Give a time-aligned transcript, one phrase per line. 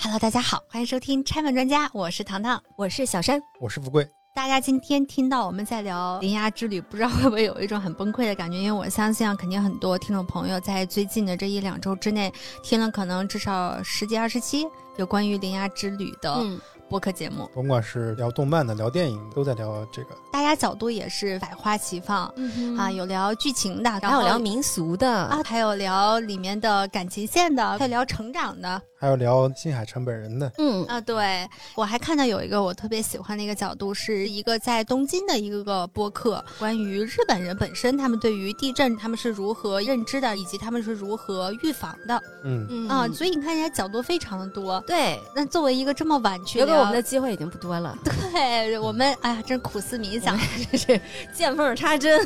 [0.00, 2.60] Hello，大家好，欢迎收听拆漫专家，我是糖糖。
[2.76, 4.08] 我是小山，我是富贵。
[4.34, 8.58] 大家今天听到我们在聊《铃芽之旅》，不知道会不会有一种很崩溃的感觉？
[8.58, 12.32] 因为我相信啊，肯定很多听众朋友在最近的这一两周之内
[12.64, 16.60] 听了可能至少十几二十期有关于《铃芽之旅》的嗯，
[16.94, 20.10] 播客节目，甭管是聊动漫的、聊电影，都在聊这个。
[20.30, 22.32] 大家角度也是百花齐放。
[22.78, 31.00] 啊，有聊剧情的，还有聊民俗的啊，还有聊里面的感情线的，还有聊成长的还有聊新海诚本人的，嗯啊。
[31.00, 43.08] 对我还看到有一个我特别喜欢的一个角度，是一个在东京的一个个播客，关于日本人本身他们对于地震他们是如何认知的，以及他们是如何预防的嗯，嗯啊。
[43.08, 44.80] 所以你看，人家角度非常的多。
[44.86, 50.38] 对，那作为一个这么晚去留给我们的机会已经不多了， 对我们，哎呀，真苦思冥想。
[50.70, 51.00] 真是
[51.32, 52.20] 见缝插针。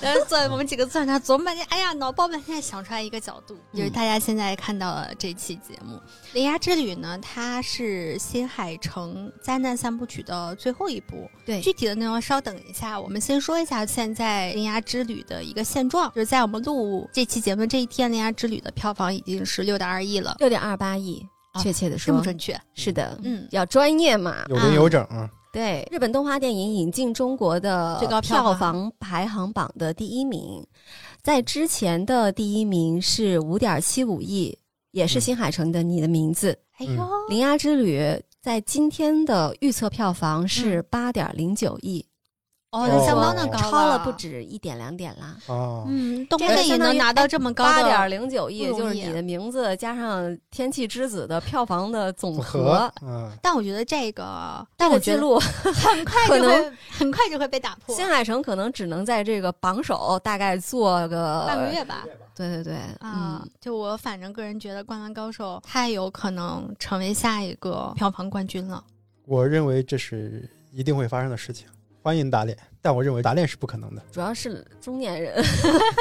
[0.00, 5.96] 然后坐我们几个坐在那琢磨半天，哎呀，脑爆半天想出来一个角度，就是大家现在看到了这期节目
[6.32, 11.28] 《铃芽之旅》呢，它是新海诚灾难三部曲的最后一部。
[11.44, 22.12] 对具体的内容稍等一下，我们先说一下现在《铃芽之旅》的一个现状，就是在我们录这期节目这一天，《铃芽之旅》的票房已经是六点二亿了，六点二八亿，啊确切的说。
[22.12, 22.60] 这么，准确？
[22.74, 24.44] 是的，嗯，要专业嘛。
[24.48, 25.30] 有零有整啊。
[25.52, 28.92] 对，日本动画电影引进中国的最高票房。
[29.00, 30.62] 排行榜的第一名，
[31.22, 34.56] 在之前的第一名是五点七五亿，
[34.90, 35.20] 也是嗯。
[35.20, 37.98] 新海诚的《你的名字》哎呦，《铃芽之旅》
[38.42, 42.04] 在今天的预测票房是八点零九亿，
[42.76, 44.12] 哦，那相当的哦高超了不。
[44.16, 45.36] 止一点两点啦。
[45.46, 55.38] 哦，嗯，这个电影相当于能拿到这么高的八点零九亿，就是你的名字加上《天气之子》的票房的总和，，嗯，但我觉得这个，这但我觉得个记录，
[55.70, 57.94] 很快可就会很快就会被打破。
[57.94, 62.04] 新海诚可能只能在这个榜首大概做个半个月吧。
[62.34, 68.82] 对对对，啊、嗯，就我反正个人觉得，《灌篮高手》太有可能成为下一个票房冠军了。
[69.26, 71.68] 我认为这是一定会发生的事情。
[72.06, 74.00] 欢迎打脸，但我认为打脸是不可能的。
[74.12, 75.42] 主要是中年人，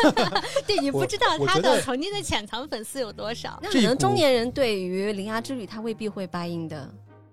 [0.67, 3.57] 对你不知道他的曾经的潜藏粉丝有多少。
[3.59, 6.87] 那可能中年人对于《铃芽之旅》他未必会 buy in 的。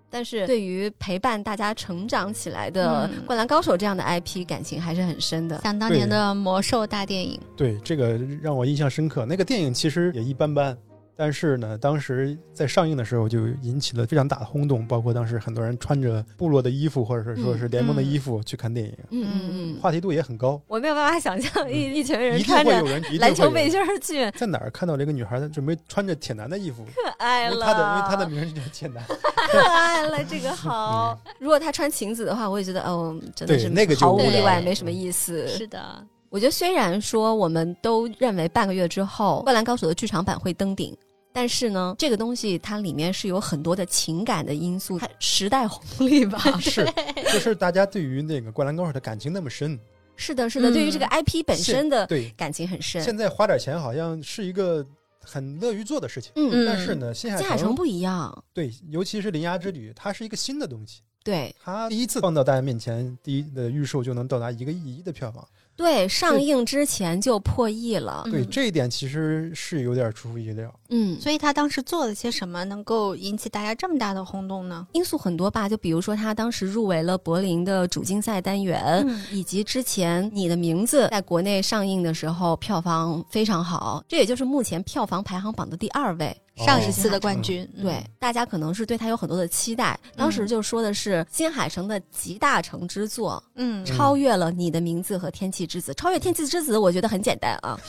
[0.09, 5.61] 但是对于陪伴大家成长起来的嗯《灌篮高手》这样的 IP，感情还是很深的。
[5.63, 9.27] 想当年的魔兽大电影，对这个让我印象深刻。
[9.27, 10.75] 那个电影其实也一般般，
[11.15, 20.61] 但是呢，当时在上映的时候就引起了非常大的轰动，包括当时很多人穿着部落的衣服，或者是说是联盟的衣服去看电影，嗯嗯嗯，话题度也很高。
[20.67, 27.55] 我没有办法想象一一群人穿着会有人，一定会有篮球背人心儿去，在哪儿看到这个女孩，她准备穿着铁男的衣服，可爱了。
[27.55, 29.05] 因为她的因为她的名字叫铁男。
[29.07, 31.21] 可 爱了，这个好。
[31.39, 35.47] 如果她穿裙子的话，我也觉得，哦，真的是对那个就毫无意外，没什么意思。
[35.47, 40.97] 是的，我觉得虽然说我们都认为半个月之后《灌篮高手》的剧场版会登顶。
[41.35, 46.39] 但是呢，这个东西它里面是有很多的情感的因素，它时代红利吧？
[46.59, 46.87] 是，
[47.31, 49.79] 就是大家对于那个《灌篮高手》的感情那么深，
[50.17, 53.03] 是的，是的，嗯对于这个 IP 本身的对，感情很深。
[53.03, 54.87] 现在花点钱好像是一个
[55.21, 56.33] 很乐于做的事情。
[56.37, 65.47] 嗯，嗯但是呢，新海诚不一样，对，尤其是《铃芽之旅》，它是一个新的东西，对它第一次放到大家面前，第一的预售就能到达一个亿一的票房。
[65.83, 68.23] 对，上映之前就破亿了。
[68.31, 70.73] 对，嗯这一点其实是有点出乎意料。
[70.95, 74.87] 嗯，所以他当时做了些什么，能够引起大家这么大的轰动呢？
[74.93, 79.25] 因素很多吧，就比如说他当时入围了柏林的主竞赛单元，嗯。
[79.33, 86.37] 以及之前《你的名字》在国内上映的时候票房非常好，这也就是目前票房排行榜的第二位。
[86.55, 87.85] 上一次的冠军，嗯。
[87.85, 95.93] 对，大家可能是对他有很多的期待，当时就说的是新海诚的集大成之作，嗯，超越了《你的名字》和《天气之子》。
[95.95, 97.81] 超越《天气之子》，我觉得很简单啊，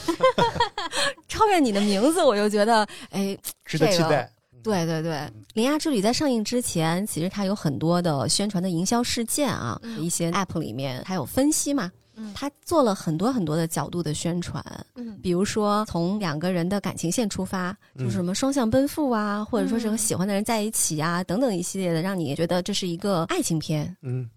[1.28, 4.30] 超越你的名字，我就觉得哎，值得期这个待。
[4.64, 5.12] 对对对，
[5.56, 12.34] 《铃芽之旅》在上映之前，其实它有很多的宣传的营销事件啊，嗯一些 App 里面还有分析嘛，嗯。
[12.34, 14.64] 他做了很多很多的角度的宣传，
[14.96, 15.20] 嗯。
[15.22, 19.98] 比如说从两个人的感情线出发，嗯就是什么双向奔赴啊，或者说是和嗯。
[19.98, 23.94] 喜欢的人在一起啊，等等一系列的，让你觉得这是一个爱情片。
[24.02, 24.30] 嗯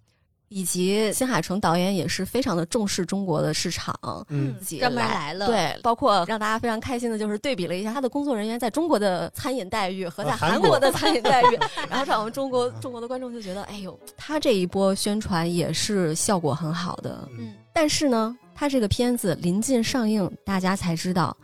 [0.48, 3.94] 以及新海诚导演也是非常的重视中国的市场，
[4.28, 11.58] 嗯自己专门来了，，对，包括让大家非常开心的就是对比了一下他的工作人员在中国的餐饮待遇和在啊韩国韩国的餐饮待遇，
[11.90, 17.28] 然后让我们中国中国的观众就觉得，哎呦，他这一波宣传也是效果很好的。
[17.38, 21.36] 嗯但是呢，他这个片子临近上映，大家才知道，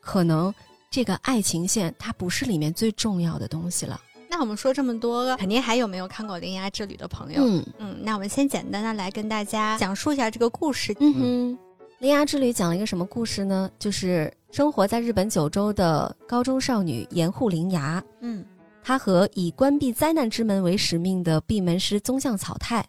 [0.00, 0.54] 可能
[0.88, 4.00] 这个爱情线它不是里面最重要的东西了。
[4.30, 7.42] 那我们说这么多，肯定还有没有看过《铃芽之旅》的朋友。
[7.44, 10.94] 嗯嗯，那我们先简单的来跟大家讲述一下这个故事。
[11.00, 11.58] 嗯哼，
[11.98, 13.68] 铃芽之旅》讲了一个什么故事呢？
[13.76, 18.44] 就是生活在日本九州的高中少女岩户铃芽，嗯
[18.84, 22.86] 她和以关闭灾难之门为使命的闭门师宗像草太，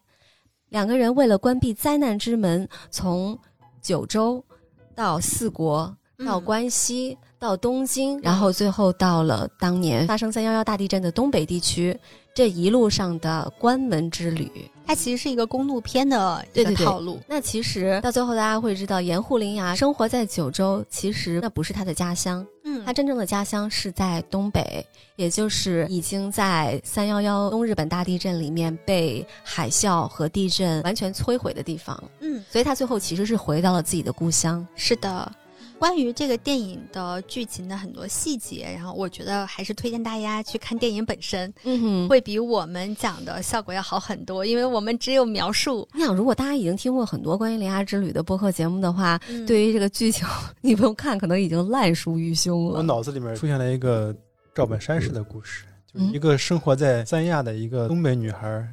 [0.70, 3.38] 两个人为了关闭灾难之门，从
[3.82, 4.46] 九州
[4.94, 12.00] 到四国，到嗯关西，到东京，然后最后到了当年发生三幺幺大地震的东北地区，
[12.36, 14.70] 这一路上的关门之旅。
[14.86, 17.20] 它其实是一个公路片的一个套路。
[17.28, 24.86] 那其实到最后，大家会知道，盐户林芽生活在九州，其实那不是他的家乡，嗯他真正的家乡是在东北，
[25.16, 34.64] 也就是已经在三幺幺东日本大地震里面被海啸和地震完全摧毁的地方，嗯，所以他最后其实是回到了自己的故乡。
[34.76, 35.32] 是的。
[35.82, 45.90] 关于这个电影的剧情的很多细节，然后我觉得还是推荐大家去看电影本身，嗯哼，会比我们讲的效果要好很多，因为我们只有描述。
[45.96, 50.24] 你想，如果大家已经听过很多关于《铃芽之旅》的播客节目的话，嗯对于这个剧情，
[50.62, 52.84] 你不用看，可能已经烂熟于胸了我。
[52.84, 54.16] 脑子里面出现了一个
[54.54, 58.70] 赵本山式的故事，就一个生活在三亚的一个东北女孩儿，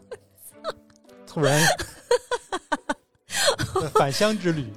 [1.26, 1.58] 突然
[3.96, 4.70] 返乡之旅。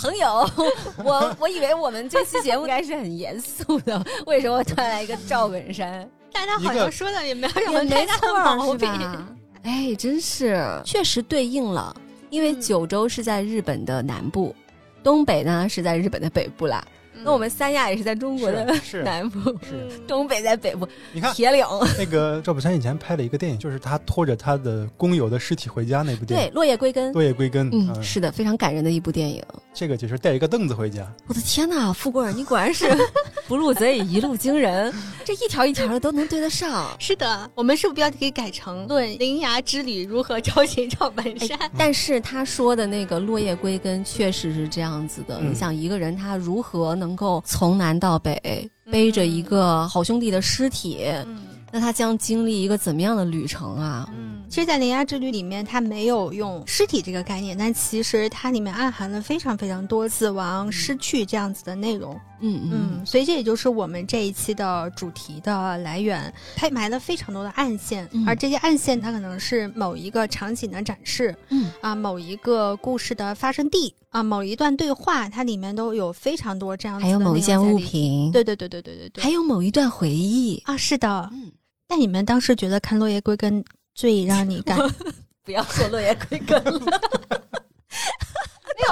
[0.00, 0.48] 朋友，
[1.04, 6.08] 我我以为我们这期节目应该是很严肃的，为什么突然来一个赵本山？
[6.32, 8.88] 但他好像说的也没有什么太大的，毛病。
[9.62, 11.94] 哎，真是， 确实对应了，
[12.30, 14.54] 因为嗯九州是在日本的南部，
[15.02, 16.82] 东北呢是在日本的北部啦。
[17.24, 18.64] 那我们三亚也是在中国的
[19.04, 21.64] 南部，是，东北在北部，你看铁岭。
[21.98, 27.12] 那个赵本山以前拍了一个电影，就是他拖着他的工友的尸体回家那部电影对，落叶归根。
[27.12, 27.68] 落叶归根。
[27.72, 29.42] 嗯，嗯是的，非常感人的一部电影。
[29.72, 31.06] 这个就是带一个凳子回家。
[31.26, 32.86] 我的天呐，富贵儿，你果然是
[33.46, 34.92] 不入则已，一路惊人，
[35.24, 36.88] 这一条一条的都能对得上。
[36.98, 45.38] 是的，我们是不是标题可以改成《论铃芽之旅如何招寻赵本山》但是他说的那个落叶归根确实是这样子的。
[45.40, 54.08] 嗯你想，一个人他如何能够从南到北背着一个好兄弟的尸体，嗯那他将经历一个怎么样的旅程啊？
[54.12, 62.20] 嗯，其实，在《铃芽之旅》里面，它没有用尸体这个概念，但其实它里面暗含了非常非常多死亡、失去这样子的内容。
[62.40, 66.32] 嗯嗯嗯，所以这也就是我们这一期的主题的来源。
[66.56, 77.78] 它埋了非常多的暗线，嗯而这些暗线它可能是某一个场景的展示，嗯啊，某一个故事的发生地啊，某一段对话，它里面都有非常多这样子还有某一件物。
[77.78, 79.24] 品，对对对对对对对。
[79.24, 80.60] 还有某一段回忆。
[80.66, 81.28] 啊，是的。
[81.32, 81.50] 嗯，
[81.88, 83.62] 那你们当时觉得看《落叶归根》
[83.94, 84.78] 最让你感
[85.44, 87.00] 不要说落叶归根了。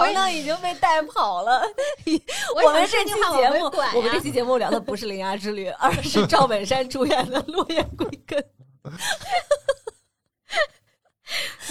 [0.04, 1.62] 糖糖已经被带跑了。
[2.64, 8.38] 我们这期节目，我们这期节目聊的不是《铃芽之旅》，而是赵本山主演的《落叶归根》。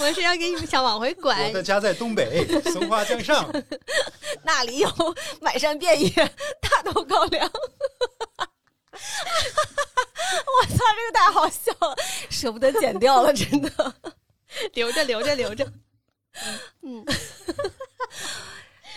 [0.00, 3.50] 我是要给你们想往回拐我，的家在东北， 松花江上。
[4.44, 4.88] 那里有
[5.40, 6.08] 满山遍野
[6.60, 7.50] 大豆高粱。
[8.92, 11.96] 我操，这个太好笑了，
[12.30, 13.94] 舍不得剪掉了，真的。
[14.74, 15.66] 留着留着留着，
[16.82, 17.04] 嗯，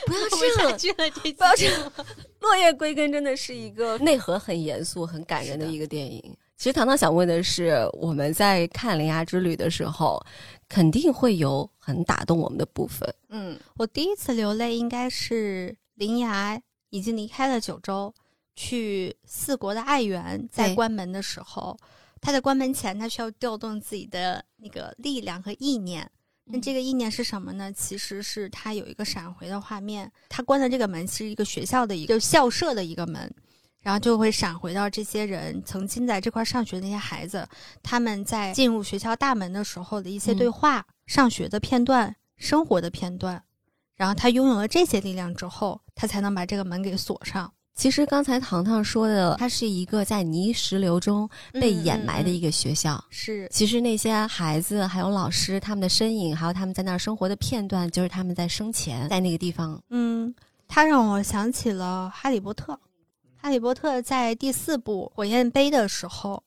[0.06, 1.94] 不要 这样，下去了，这期不要这样。
[2.40, 6.36] 落叶归根真的是一个 内核很严肃、很感人的一个电影。
[6.58, 10.24] 其实糖糖想问的是，我们在看《铃芽之旅》的时候，
[10.70, 13.12] 肯定会有很打动我们的部分。
[13.30, 16.60] 嗯，我第一次流泪应该是铃芽
[16.92, 18.14] 已经离开了九州，
[18.56, 21.76] 去四国的爱媛，在关门的时候，
[22.20, 26.08] 他在关门前，他需要调动自己的那个力量和意念。
[26.52, 27.72] 那这个意念是什么呢？
[27.72, 33.34] 其实是他有一个闪回的画面，他关的这个门是一个学校的一个校舍的一个门，
[33.80, 37.48] 然后就会闪回到这些人曾经在这块上学的那些孩子，
[37.82, 43.44] 他们在进入学校大门的时候的一些对话、上学的片段、生活的片段，
[43.96, 47.54] 然后他拥有了这些力量之后，他才能把这个门给锁上。
[47.74, 53.04] 其实刚才糖糖说的，它是一个在泥石流中被掩埋的一个、学校。
[53.10, 59.82] 是其实那些孩子还有老师，他们的身影，还有他们在那儿生活的片段，就是他们在生前在那个地方。
[59.90, 60.34] 嗯，
[60.68, 62.74] 它让我想起了《哈利波特》。
[63.38, 66.44] 哈利波特在第四部火焰杯的时候，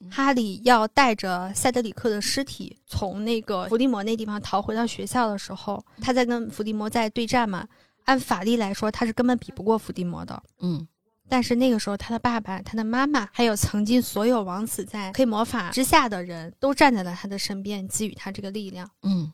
[0.00, 7.66] 嗯哈利要带着塞德里克的尸体从那个伏地魔那地方逃回到学校的时候，他在跟伏地魔在对战嘛。
[8.06, 10.42] 按法力来说，他是根本比不过伏地魔的。
[10.60, 10.84] 嗯
[11.28, 18.88] 但是那个时候，他的爸爸、他的妈妈，还有曾经所有王子在黑魔法之下的人都站在了他的身边，给予他这个力量。
[19.02, 19.32] 嗯，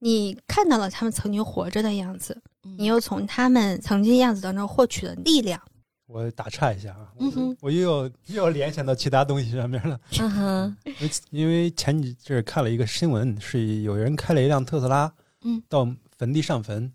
[0.00, 5.60] 你看到了他们曾经活着的样子，嗯你又从他们曾经样子当中获取了力量。
[6.08, 10.00] 我打岔一下啊，嗯哼我又要又要联想到其他东西上面了。
[10.18, 15.12] 嗯哼，因为因为前几阵儿看了一个新闻，是有人开了一辆特斯拉，
[15.44, 16.92] 嗯，到坟地上坟，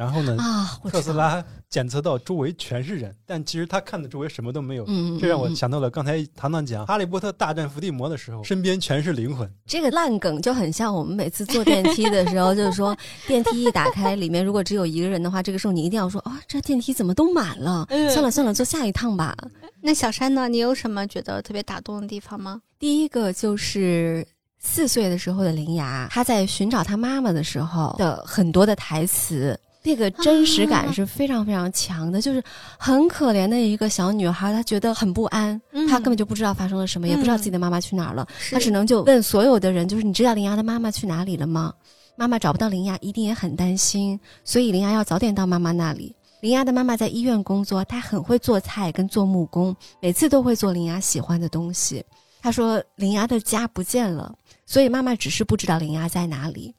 [0.00, 4.84] 然后呢，啊，特斯，拉检测到周围全是人，但其实他看的周围什么都没有。
[4.88, 9.46] 嗯，这让我嗯嗯想到了刚才糖糖讲《哈利波特大战伏地魔》的时候，身边全是灵魂。
[9.66, 12.96] 这个烂梗就很像我们每次坐电梯的时候，就是说
[13.28, 17.84] 电梯一打开，里面如果只有一个人的话，这个时候你一定要说啊，这电梯怎么都满了？
[17.90, 19.36] 嗯算了算了，坐下一趟吧。
[19.82, 20.48] 那小山呢？
[20.48, 22.62] 你有什么觉得特别打动的地方吗？
[22.78, 24.26] 第一个就是
[24.58, 29.60] 四岁的时候的林芽，她在寻找她妈妈的时候的很多的台词。
[29.82, 32.42] 那个真实感 是非常非常强的，就是
[32.78, 41.72] 很可怜的一个小女孩，她觉得很不安，嗯她根本就不知道发生了什么，也不知道自己的妈妈去哪儿了，她只能就问所有的人，就是你知道林芽的妈妈去哪里了吗？
[42.16, 46.14] 妈妈找不到林芽，一定也很担心，所以林芽要早点到妈妈那里。
[46.42, 52.04] 林芽的妈妈在医院工作，她很会做菜跟做木工，每次都会做林芽喜欢的东西。
[52.42, 54.34] 她说林芽的家不见了，
[54.66, 56.74] 所以妈妈只是不知道林芽在哪里。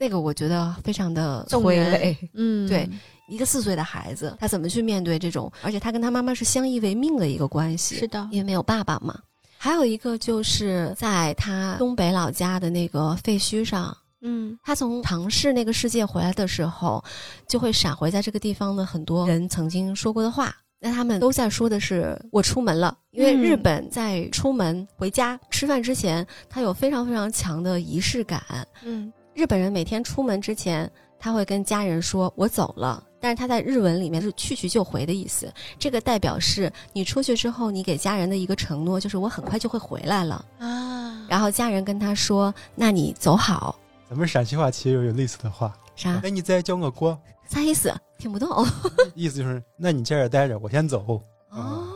[0.00, 2.16] 那个我觉得非常的催泪。
[2.32, 2.88] 嗯，对
[3.28, 5.52] 一个四岁的孩子，他怎么去面对这种？
[5.62, 9.20] 而且他跟他妈妈是相依为命的一个关系，是的，因为没有爸爸嘛。
[9.58, 17.04] 还有一个就是在他东北老家的那个废墟上，嗯他从尝试那个世界回来的时候，
[17.46, 20.56] 就会闪回在这个地方的很多人曾经说过的话。
[20.82, 28.42] 那他们都在说的是我出门了，因为嗯日本在出门回家吃饭之前，他有非常非常强的仪式感。
[28.82, 35.52] 嗯日本人每天出门之前，他会跟家人说“我走了”，但是他在日文里面是去去就回的意思。
[35.78, 40.44] 这个代表是你出去之后，你给家人的一个承诺，就是我很快就会回来了。
[40.58, 43.78] 啊，然后家人跟他说：“那你走好。
[44.08, 46.20] 咱们陕西话其实有类似的话，”啥？
[46.22, 47.18] 那，你再叫我过，
[47.48, 47.94] 啥意思？
[48.18, 48.66] 听不懂。
[49.14, 51.20] 意思就是，那你在这儿待着，我先走。
[51.50, 51.86] 哦，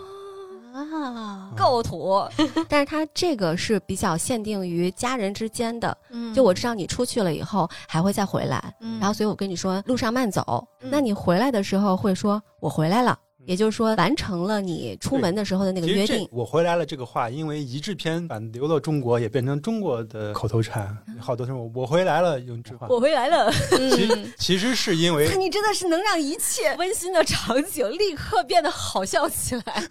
[1.13, 2.23] 啊，够土。
[2.69, 10.67] 但是他这个是比较限定于家人之间的，嗯就我知道你出去了以后还会再回来，嗯然后所以我跟你说路上慢走。
[10.83, 16.29] 嗯那你回来的时候会说我回来了，也就是说完成了你出门的时候的那个约定。
[16.31, 20.97] 我回来了这个话，因为一制片版流到中国，也变成中国的口头禅。
[21.19, 29.89] 好多时候我回来了用这话，我回来了，其实其实是因为 你真的是能让一切温馨的场景立刻变得好笑起来。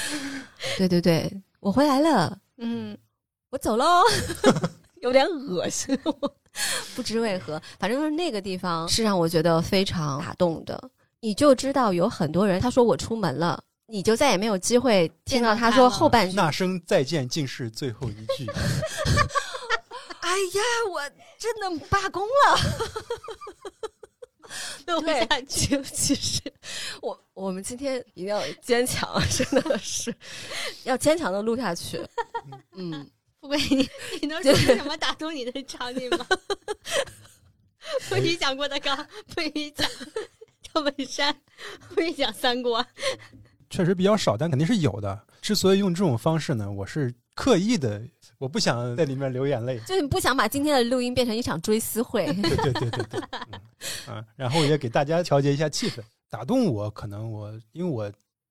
[0.78, 2.96] 对对对，我回来了，嗯
[3.50, 4.02] 我走喽，
[5.02, 5.98] 有点恶心，
[6.94, 10.90] 不知为何，反正就是那个地方是让我觉得非常打动的。
[11.20, 16.34] 你就知道有很多人，他说我出门了，你就再也没有机会听到他说后半句。
[16.34, 18.50] 那声再见竟是最后一句。
[20.20, 21.00] 哎呀，我
[21.38, 22.58] 真的罢工了。
[24.86, 25.76] 录不下去。
[25.76, 26.40] 就其实
[27.00, 30.14] 我我们今天一定要坚强， 真的是
[30.84, 32.00] 要坚强的录下去。
[32.72, 33.08] 嗯，
[33.40, 33.88] 富贵，你
[34.20, 36.26] 你能说出什么打动你的场景吗？
[38.08, 39.88] 不许讲郭德纲，不许讲
[40.72, 41.36] 赵本山，
[41.94, 42.84] 不许讲三国。
[43.68, 45.26] 确实比较少，但肯定是有的。
[45.40, 48.00] 之所以用这种方式呢，我是刻意的，
[48.42, 49.78] 我不想在里面流眼泪。
[49.86, 52.26] 就是不想把今天的录音变成一场追思会。
[52.26, 53.20] 对对对对对，
[54.08, 56.00] 嗯啊，然后也给大家调节一下气氛。
[56.28, 58.10] 打动我，可能我因为我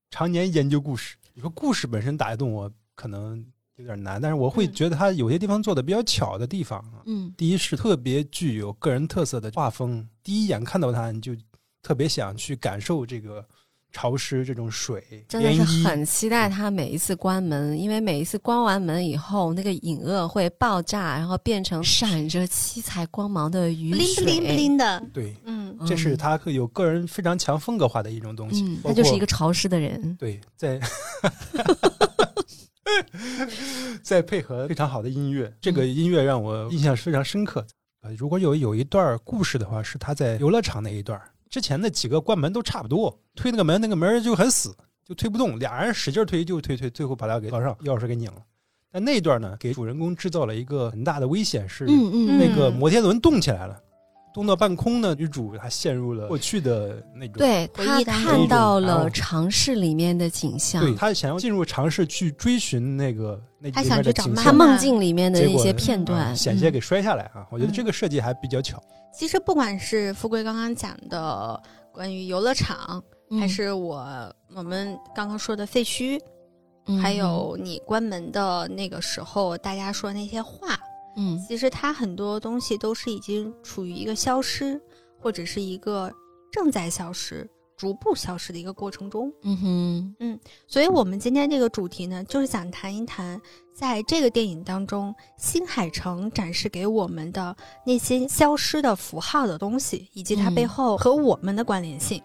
[0.09, 3.45] 常年研究故事，你说故事本身打动我可能
[3.75, 7.03] 有点难，但是我会嗯觉得它有些地方做的比较巧的地方啊。
[7.05, 11.35] 嗯第一是特别具有个人特色的画风，第一眼看到它你就
[11.83, 13.45] 特别想去感受这个
[13.91, 15.63] 潮湿这种水真的是。
[15.87, 24.25] 很期待它每一次关门，因为每一次关完门以后，那个影鳄会爆炸，然后变成闪着七彩光芒的雨不灵不水。
[24.25, 28.63] 灵不灵的，对，嗯这是他有个人非常强风格化的一种东西。
[28.63, 30.15] 嗯，包括他就是一个潮湿的人。
[30.19, 30.79] 对，在
[34.03, 37.67] 再配合非常好的音乐，这个音乐让我印象是非常深刻的。
[38.03, 41.19] 呃，如果有有一段故事的话，是他在游乐场那一段，
[41.51, 44.73] 之前的几个关门都差不多，推那个门，那个门就很死，
[45.05, 48.37] 就推不动，俩人使劲推就推推，最后把他给套上，钥匙给拧了。
[48.89, 53.77] 但那一段呢，给主人公制造了一个很大的危险，是那个摩天轮动起来了，
[54.33, 67.45] 动到半空呢，女主她陷入了过去的那种对他回忆当中看到了尝试里面的景象，对她想要进入尝试去追寻那个那他里面的想去找妈景象，他梦境里面的一些片段，啊险些嗯给摔下来啊！
[67.51, 68.81] 我觉得这个设计还比较巧。
[69.13, 71.61] 其实不管是富贵刚刚讲的
[71.91, 76.17] 关于游乐场，嗯还是我我们刚刚说的废墟，
[76.87, 80.79] 嗯还有你关门的那个时候，大家说那些话，
[81.15, 84.79] 嗯其实它很多东西都是已经处于一个消失，
[85.19, 86.11] 或者是一个
[86.51, 89.31] 正在消失、逐步消失的一个过程中。
[89.43, 93.41] 嗯哼，嗯，所以我们今天这个主题呢，就是想谈一谈，
[93.73, 102.21] 在这个电影当中，新海诚展示给我们的那些消失的符号的东西，以及它背后和我们的关联性。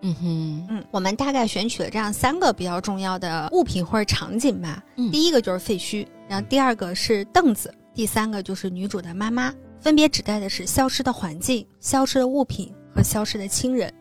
[0.00, 4.80] 嗯哼，嗯，我们大概选取了这样三个比较重要的物品或者场景吧。
[4.96, 13.92] 嗯第一个就是废墟，然后第二个是凳子，第三个就是女主的妈妈，分别指代的是消失的环境、消失的物品和消失的亲人。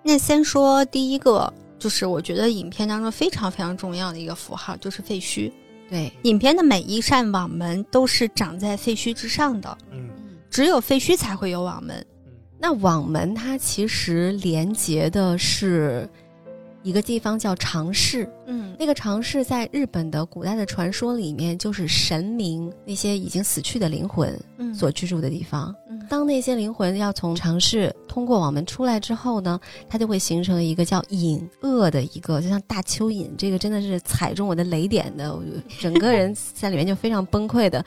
[0.00, 5.50] 那先说第一个，就是我觉得影片当中非常非常重要的一个符号，就是废墟。
[5.90, 10.08] 对，影片的每一扇网门都是长在废墟之上的，嗯
[10.48, 11.96] 只有废墟才会有网门。
[12.24, 16.08] 嗯那网门它其实连接的是
[16.84, 25.74] 一个地方叫长市，嗯那个长市在日本的古代的传说里面，就是神明那些已经死去的灵魂嗯所居住的地方。
[25.88, 37.82] 嗯当那些灵魂要从长市通过网门出来之后呢，它就会形成一个叫隐恶的一个，就像大蚯蚓，这个真的是踩中我的雷点的，我就整个人 在里面就非常崩溃的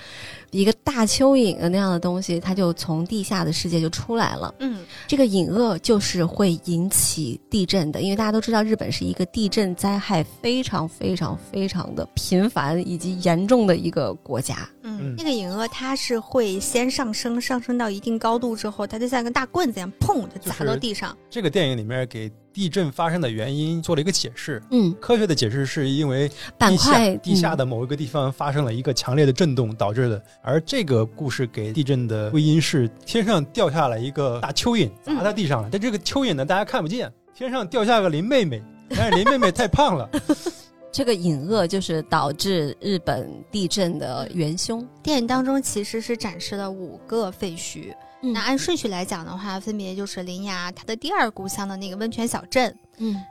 [0.49, 4.55] 一个大蚯蚓的那样的东西，它就从地下的世界就出来了。
[4.59, 14.67] 嗯这个隐恶就是会引起地震的，因为大家都知道日本是一个地震灾害非常非常非常的频繁以及严重的一个国家。
[14.83, 21.15] 嗯嗯，那个隐恶它是会先上升，上升到一定高度之后，它就像个大棍子一样，砰就砸到地上。
[21.29, 24.61] 这个电影里面给地震发生的原因做了一个解释。
[24.71, 40.09] 嗯，科学的解释是因为板块下地下嗯的某一个地方发生了一个强烈的震动导致的，而这个故事给地震的归因是天上掉下来一个大蚯蚓砸在地上了，但这个蚯蚓呢大家看不见，天上掉下个林妹妹，但是林妹妹太胖了，
[40.91, 44.87] 这个隐恶就是导致日本地震的元凶。
[45.01, 53.21] 电影当中其实是展示了五个废墟，嗯那按顺序来讲的话，分别就是林雅她的第二故乡的那个温泉小镇，嗯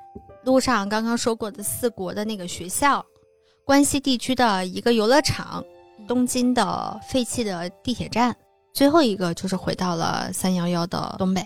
[0.44, 3.04] 路上刚刚说过的四国的那个学校，
[3.64, 5.64] 关西地区的一个游乐场，
[6.06, 8.36] 东京的废弃的地铁站，
[8.74, 11.40] 最后一个就是回到了三幺幺的东北。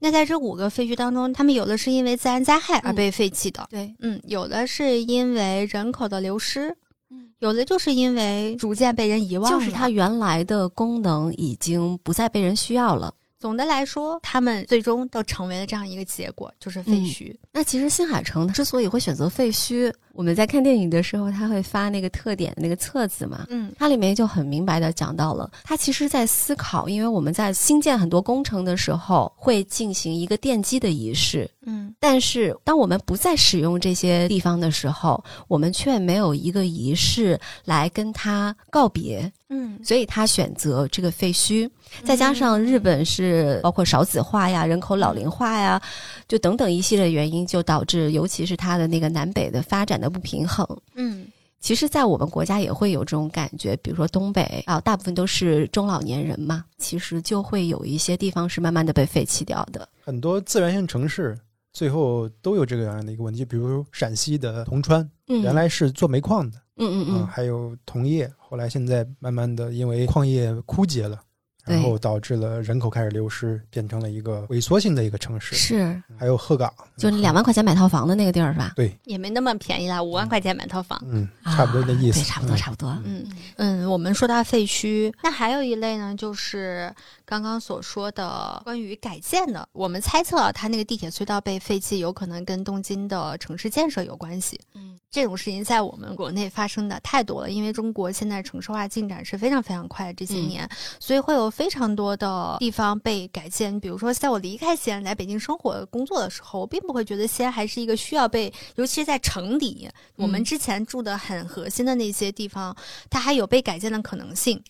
[0.00, 6.76] 那在这五个废墟当中，他们有的是因为自然灾害而被废弃的，对，嗯，有的是因为人口的流失，
[7.10, 9.50] 嗯有的就是因为逐渐被人遗忘。
[9.50, 13.14] 就是它原来的功能已经不再被人需要了。
[13.44, 17.36] 总的来说，他们最终都成为了这样一个结果，就是废墟。
[17.52, 41.68] 那其实新海诚之所以会选择废墟，我们在看电影的时候，他会发那个特点的那个册子嘛，嗯它里面就很明白的讲到了，他其实在思考，因为我们在新建很多工程的时候，会进行一个奠基的仪式，嗯但是当我们不再使用这些地方的时候，我们却没有一个仪式来跟它告别，嗯，所以他选择这个废墟。
[42.02, 45.80] 再加上日本是包括少子化呀、人口老龄化呀，
[46.26, 50.66] 就等等一系列原因，就导致尤其是它的那个南北的发展的不平衡。
[50.94, 51.26] 嗯
[51.60, 59.88] 其实，在我们国家也会有这种感觉，比如说东北啊，大部分都是中老年人嘛，其实就会有一些地方是慢慢的被废弃掉的。
[60.04, 61.34] 很多自然性城市
[61.72, 71.20] 最后都有这个样的一个问题，比如陕西的铜川，嗯，原来是做煤矿的，嗯嗯嗯，还有铜业，后来现在慢慢的因为矿业枯竭了，对
[71.64, 75.54] 然后导致了人口开始流失，变成了一个萎缩性的一个城市。
[75.54, 78.72] 是，还有鹤岗，就两万块钱买套房的那个地儿是吧？
[78.76, 81.00] 对，也没那么便宜啦，五万块钱买套房。
[81.06, 82.98] 嗯，差不多的意思，啊对，差不多，嗯差不多。
[83.04, 86.92] 嗯嗯，我们说到废墟，那还有一类呢，就是
[87.26, 89.66] 刚刚所说的关于改建的。
[89.72, 94.60] 我们猜测啊它那个地铁隧道被废弃，有可能跟东京的城市建设有关系。
[94.74, 100.68] 嗯，这种事情在我们国内发生的太多了，因为中国现在城市化进展是非常非常快的这些嗯年，
[101.00, 103.78] 所以会有非常多的地方被改建。
[103.80, 112.76] 比如说，在我离开西安来北京生活工作的时候，我并不会觉得西安还是一个需要被，尤其是在城里，我们嗯之前住的很核心的那些地方，
[113.08, 114.62] 它还有被改建的可能性。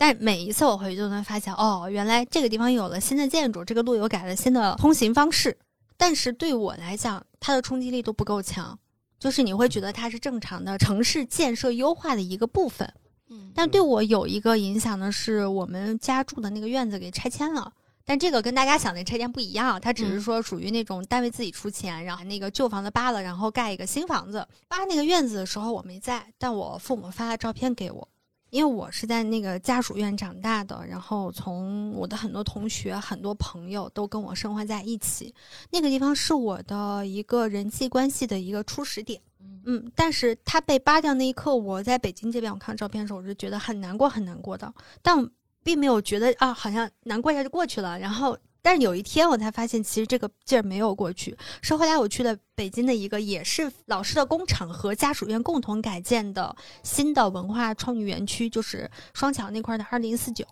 [0.00, 5.54] 但每一次我回去都能发现，哦，原来这个地方有了新的建筑，这个路有改了新的通行方式。
[5.98, 8.78] 但是对我来讲，它的冲击力都不够强，
[9.18, 12.90] 就是你会觉得它是正常的城市建设优化的一个部分。
[13.28, 17.70] 嗯但对我有一个影响的是，我们家住的那个院子给拆迁了。
[18.06, 24.48] 但这个跟大家想的拆迁不一样，它只是嗯说属于那种单位自己出钱，然后那个旧房子扒了，然后盖一个新房子。
[24.66, 28.08] 扒那个院子的时候我没在，但我父母发了照片给我，
[28.50, 35.34] 因为我是在那个家属院长大的，然后从我的很多同学、很多朋友都跟我生活在一起，
[35.70, 39.20] 那个地方是我的一个人际关系的一个初始点。
[39.64, 45.30] 嗯，但是他被扒掉那一刻，我在北京这边，我看照片的时候，我是觉得很难过，很难过的，但
[45.62, 47.98] 并没有觉得啊，好像难过一下就过去了。
[47.98, 51.36] 然后但是有一天我才发现，其实这个劲儿没有过去。
[51.62, 60.44] 是后来我去了北京的一个也是老师的工厂和家属院共同改建的新的文化创意园区，就是双桥那块的二零四九。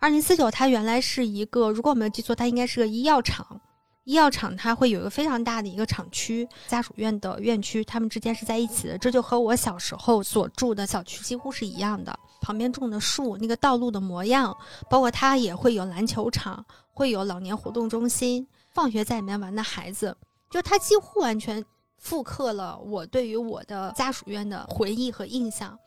[0.00, 3.60] 二零四九它原来是一个，如果我没有记错，它应该是个医药厂。
[4.04, 8.98] 医药厂它会有一个非常大的一个厂区，家属院的院区，它们之间是在一起的。
[8.98, 12.14] 这就和我小时候所住的小区几乎是一样的。
[12.42, 14.54] 旁边种的树，那个道路的模样，
[14.90, 16.62] 包括它也会有篮球场，
[16.92, 20.14] 会有老年活动中心，放学在里面玩的孩子，
[20.50, 21.64] 就它几乎完全
[21.96, 25.78] 复刻了我对于我的家属院的回忆和印象。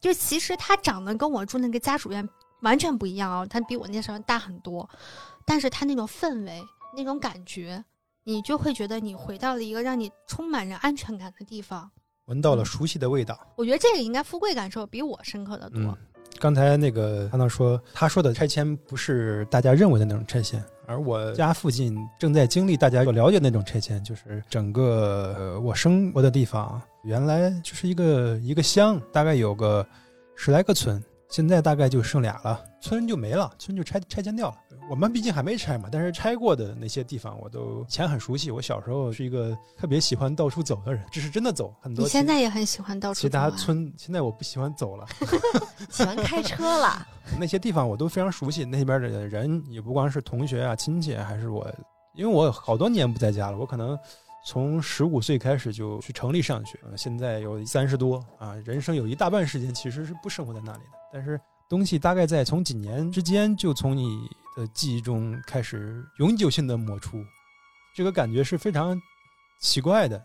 [0.00, 2.28] 就其实它长得跟我住那个家属院
[2.62, 4.90] 完全不一样哦，它比我那时候大很多，
[5.46, 6.60] 但是它那种氛围。
[6.94, 7.82] 那种感觉，
[8.24, 11.90] 你就会觉得你回到了一个让你充满着安全感的地方，
[12.26, 13.38] 闻到了熟悉的味道。
[13.56, 15.96] 我觉得这个应该富贵感受比我深刻的多。
[16.38, 29.86] 刚才那个汤汤说，他说的拆迁不是大家认为的那种拆迁，而我家附近正在经历大家所了解那种拆迁，就是整个我生活的地方原来就是一个一个乡，大概有个
[30.34, 31.02] 十来个村。
[31.28, 34.56] 现在大概就剩俩了，村就没了，村就拆拆迁掉了。
[34.90, 38.50] 我们毕竟还没拆嘛，但是拆过的那些地方我都以前很熟悉。
[38.50, 42.04] 我小时候是一个特别喜欢到处走的人，这是真的走很多。
[42.04, 43.20] 你现在也很喜欢到处走。
[43.20, 45.06] 其他村现在我不喜欢走了，
[45.90, 47.06] 喜欢开车了。
[47.38, 51.66] 那些地方我都非常熟悉，那边的人也不光是同学啊、亲戚，还是我，
[52.14, 53.98] 因为我好多年不在家了，我可能。
[54.44, 60.98] 从十五岁开始就去城里上学，现在有三十多啊，人生有一大半时间其实是不生活在那里的。
[61.12, 67.24] 但是东西大概在从几年之间就从你的记忆中开始永久性的抹除，
[67.94, 69.00] 这个感觉是非常
[69.60, 70.22] 奇怪的。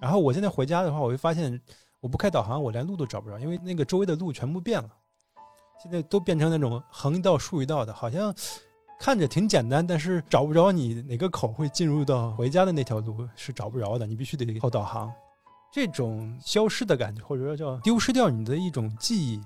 [0.00, 1.60] 然后我现在回家的话，我会发现
[2.00, 4.90] 我不开导航，我连路都找不着，因为那个周围的路全部变了，
[5.82, 8.34] 现在都变成那种横一道竖一道的，好像。
[8.98, 15.12] 看着挺简单，但是找不着你哪个口会进入到回家的那条路是找不着的，你必须得靠导航。
[15.70, 19.38] 这种消失的感觉，或者说叫丢失掉你的一种记忆，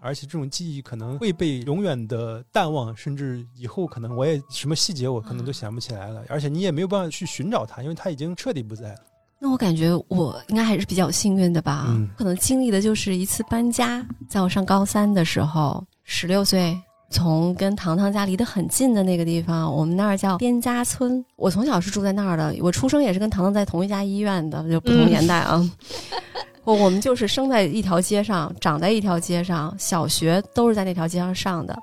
[0.00, 8.98] 而且这种记忆可能会被永远的淡忘，甚至以后可能我也什么细节我可能都想不起来了，而且你也没有办法去寻找它，因为它已经彻底不在了。
[9.38, 11.86] 那我感觉我应该还是比较幸运的吧，
[12.16, 16.78] 可能经历的就是一次搬家，在我上高三的时候，十六岁。
[17.12, 21.24] 从跟糖糖家离得很近的那个地方，我们那儿叫边家村。
[21.34, 25.60] 我从小是住在那儿的，我出生也是跟糖糖在同一家医院的，就不同年代啊。
[26.64, 31.76] 我我们就是生在一条街上，长在一条街上，小学都是在那条街上上的。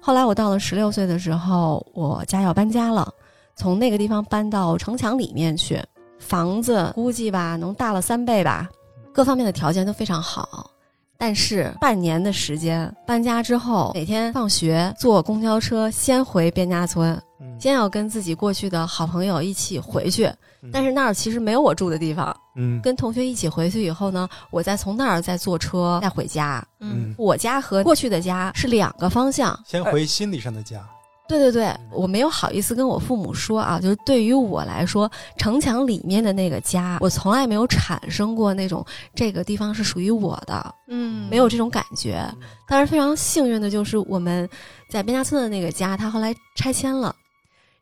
[0.00, 3.12] 后来我到了十六岁的时候，我家要搬家了，
[3.56, 5.82] 从那个地方搬到城墙里面去，
[6.18, 8.68] 房子估计吧能大了三倍吧，
[9.12, 10.70] 各方面的条件都非常好。
[11.18, 17.20] 但是半年的时间搬家之后，每天放学坐公交车先回边家村，
[17.58, 20.30] 先要跟自己过去的好朋友一起回去。
[20.72, 26.64] 但是那儿其实没有我住的地方，嗯，跟同学一起回去以后呢，我再从那儿再坐车再回家。
[26.80, 30.84] 嗯，我家和过去的家是两个方向，先回心理上的家。
[31.28, 42.24] 对对对，我没有好意思跟我父母说啊，就是对于我来说，城墙里面的那个家，我从来没有产生过那种这个地方是属于我的，嗯，没有这种感觉。
[42.68, 44.48] 但是非常幸运的就是我们
[44.88, 47.12] 在边家村的那个家，他后来拆迁了，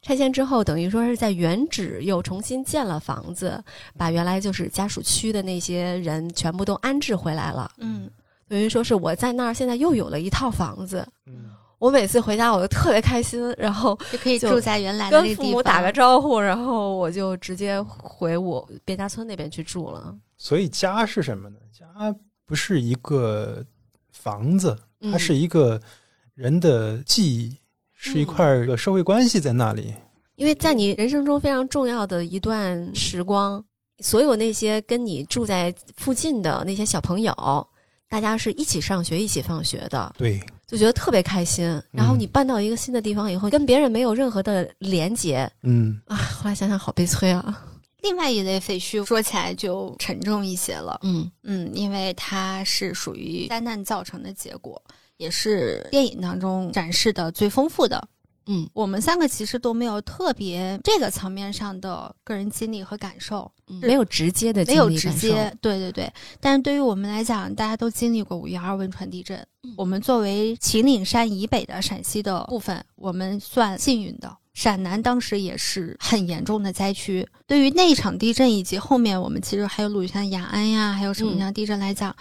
[0.05, 3.61] 拆迁之后等于说是在原址又重新建了房子，
[3.97, 8.09] 把原来就是家属区的那些人全部都安置回来了，嗯，
[8.47, 11.51] 等于说是我在那儿现在又有了一套房子，嗯。
[11.81, 20.17] 我每次回家我就特别开心，然后就可以住在原来的跟父母打个招呼，然后我就直接回我边家村那边去住了。
[20.38, 21.59] 所以家是什么呢？
[21.71, 21.85] 家
[22.47, 23.62] 不是一个
[24.12, 24.79] 房子，
[25.12, 25.79] 它是一个
[26.35, 27.59] 人的记忆，
[28.12, 29.95] 是一块个社会关系在那里。
[30.37, 33.64] 因为在你人生中非常重要的一段时光，
[34.01, 37.33] 所有那些跟你住在附近的那些小朋友，
[38.09, 40.14] 大家是一起上学、一起放学的。
[40.19, 40.40] 对。
[40.67, 47.62] 就觉得特别开心，然后你搬到一个新的地方以后，跟别人没有任何的连接，嗯啊，后来想想好悲催啊。
[48.01, 54.83] 另外一类废墟说起来就沉重一些了，嗯嗯，因为它是属于灾难造成的结果，
[55.16, 58.09] 也是电影当中展示的最丰富的。
[58.46, 63.50] 嗯，我们三个其实都没有特别这个层面上的个人经历和感受，
[63.81, 66.12] 没有直接的没有直接，对对对。
[66.40, 69.42] 但是对于我们来讲，大家都经历过五幺二汶川地震。
[69.79, 74.37] 我们作为秦岭山以北的陕西的部分，我们算幸运的。
[74.53, 77.27] 陕南当时也是很严重的灾区。
[77.46, 82.14] 对于那场地震以及后面我们其实还有鲁豫山雅安呀，还有什么样地震来讲。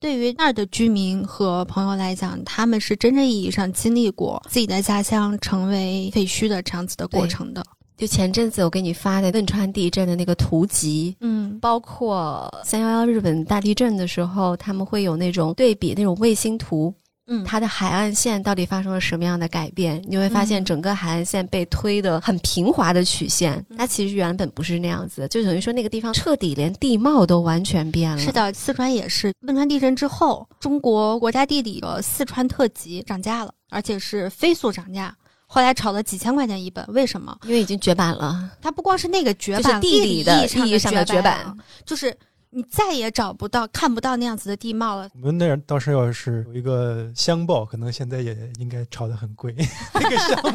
[0.00, 7.64] 对于那儿的居民和朋友来讲，他们是真正意义上经历过自己的家乡成为废墟的这样子的过程的。
[7.96, 16.94] 就前阵子我给你发的汶川地震的那个图集，嗯，包括三幺幺日本大地震的时候，他们会有那种对比那种卫星图，
[17.28, 20.02] 嗯，它的海岸线到底发生了什么样的改变？
[20.08, 28.18] 你会发现整个海岸线被推的很平滑的曲线，它其实原本不是那样子，就等于说那个地方彻底连地貌都完全变了。
[28.18, 35.14] 是的，四川也是汶川地震之后，中国国家地理的四川特级涨价了，而且是飞速涨价。
[35.50, 37.34] 后来炒了几千块钱一本，为什么？
[37.44, 38.50] 因为已经绝版了。
[38.60, 42.14] 它不光是那个绝版，地理的意义上的绝版，就是
[42.50, 45.08] 你再也找不到、看不到那样子的地貌了。
[45.14, 49.54] 我们那儿当时要是有一个香报，可能现在也应该炒的很贵。
[49.94, 50.50] 那个乡报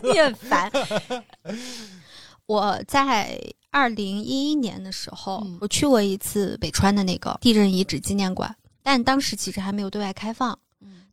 [0.12, 0.70] 你很烦。
[2.46, 3.38] 我在
[3.70, 10.58] 二零一一年的时候，我去过一次北川的那个地震遗址纪念馆，但当时其实还没有对外开放。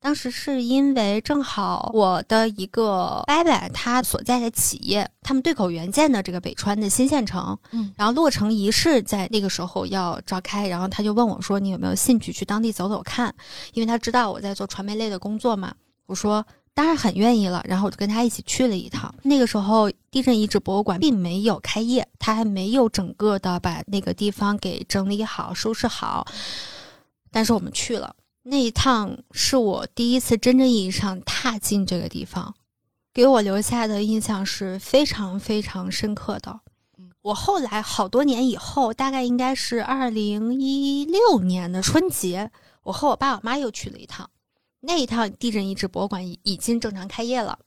[0.05, 13.33] 当时是因为正好我的一个伯伯，他所在的企业，他们对口援建的这个北川的新县城，嗯，然后落成仪式在那个时候要召开，然后他就问我说：“你有没有兴趣去当地走走看？”
[13.73, 15.73] 因为他知道我在做传媒类的工作嘛。
[16.05, 19.11] 我说：“当然很愿意了。”然后我就跟他一起去了一趟。
[19.23, 26.27] 那个时候地震遗址博物馆并没有开业，他还没有整个的把那个地方给整理好、收拾好，
[27.31, 28.15] 但是我们去了。
[28.47, 32.53] 那一趟是我第一次真正意义上踏进这个地方，
[33.11, 36.59] 给我留下的印象是非常非常深刻的。
[37.23, 42.51] 我后来好多年以后，大概应该是二零一六年的春节，
[42.83, 44.29] 我和我爸我妈又去了一趟。
[44.81, 47.57] 那一趟地震遗址博物馆已已经正常开业了，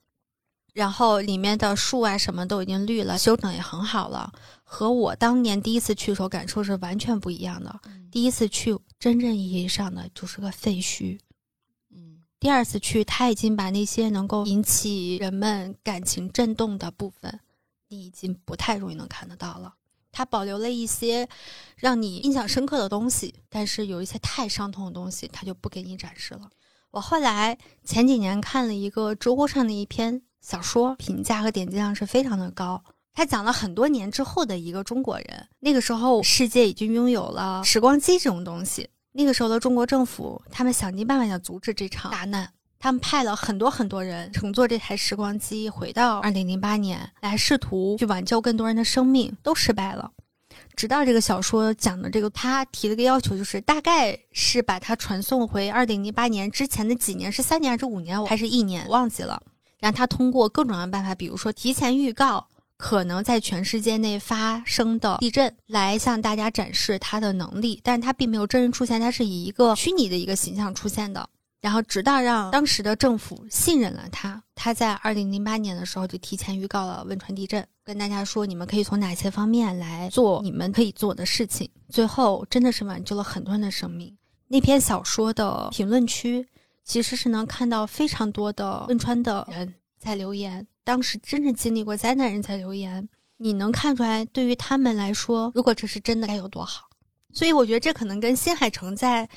[0.73, 4.33] 然后里面的树啊什么都已经绿了，修整也很好了。
[4.63, 7.81] 和我当年第一次去的时候感受是完全不一样的。
[8.11, 11.19] 第一次去，真正意义上的就是个废墟。
[11.91, 17.41] 嗯，第二次去，他已经把那些能够引起人们感情震动的部分，
[17.89, 19.75] 你已经不太容易能看得到了。
[20.11, 21.29] 他保留了一些
[21.77, 26.51] 让你印象深刻的东西，但是有一些太伤痛的东西，他就不给你展示了。
[26.91, 32.83] 我后来前几年看了一个知乎上的一篇小说，评价和点击量是非常的高。
[33.19, 38.89] 他讲了很多年之后的一个中国人，那个时候世界已经拥有了时光机这种东西。
[39.11, 50.13] 那个时候的中国政府，他们想尽办法想阻止这场大难，他们派了很多很多人乘坐这台时光机回到二零零八年，来试图去挽救更多人的生命，都失败了。
[50.77, 59.43] 直到这个小说讲的这个，他提了个要求，就是大概是把它传送回二零零八年之前的几年，是三年还是五年，还是一年，忘记了。
[59.81, 62.47] 让他通过各种各样的办法，比如说提前预告。
[62.79, 71.29] 可能在全世界内发生的地震，来向大家展示他的能力，但是他并没有真人出现，他是以一个虚拟的一个形象出现的。
[71.61, 81.69] 然后直到让当时的政府信任了他，他在二零零八年的时候就提前预告了汶川地震，跟大家说你们可以从哪些方面来做你们可以做的事情。
[81.89, 84.17] 最后真的是挽救了很多人的生命。
[84.47, 86.47] 那篇小说的评论区
[86.85, 90.65] 其实是能看到非常多的汶川的人在留言。
[90.89, 96.89] 当时真正经历过灾难人才留言，你能看出来，对于他们来说，如果这是真的，该有多好。
[97.31, 99.27] 所以我觉得这可能跟新海诚在《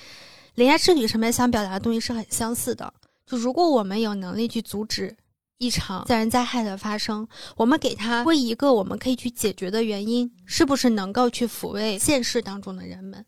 [0.56, 2.94] 铃芽之旅》上面想表达的东西是很相似的。
[3.26, 5.14] 就如果我们有能力去阻止
[5.58, 13.26] 一场自然灾害的发生，我们给他为一个我们可以去解决的原因，是不是能够去抚慰现实当中的人们？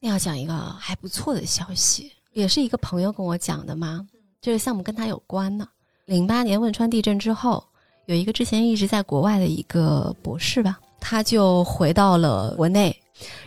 [0.00, 4.06] 那要讲一个还不错的消息，也是一个朋友跟我讲的嘛，
[4.42, 5.66] 这个项目跟他有关呢。
[6.06, 7.64] 零八年汶川地震之后，
[8.06, 12.96] 有一个之前一直在国外的一个博士吧，他就回到了国内，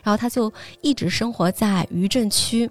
[0.04, 2.69] 然后他就一直生活在余震区，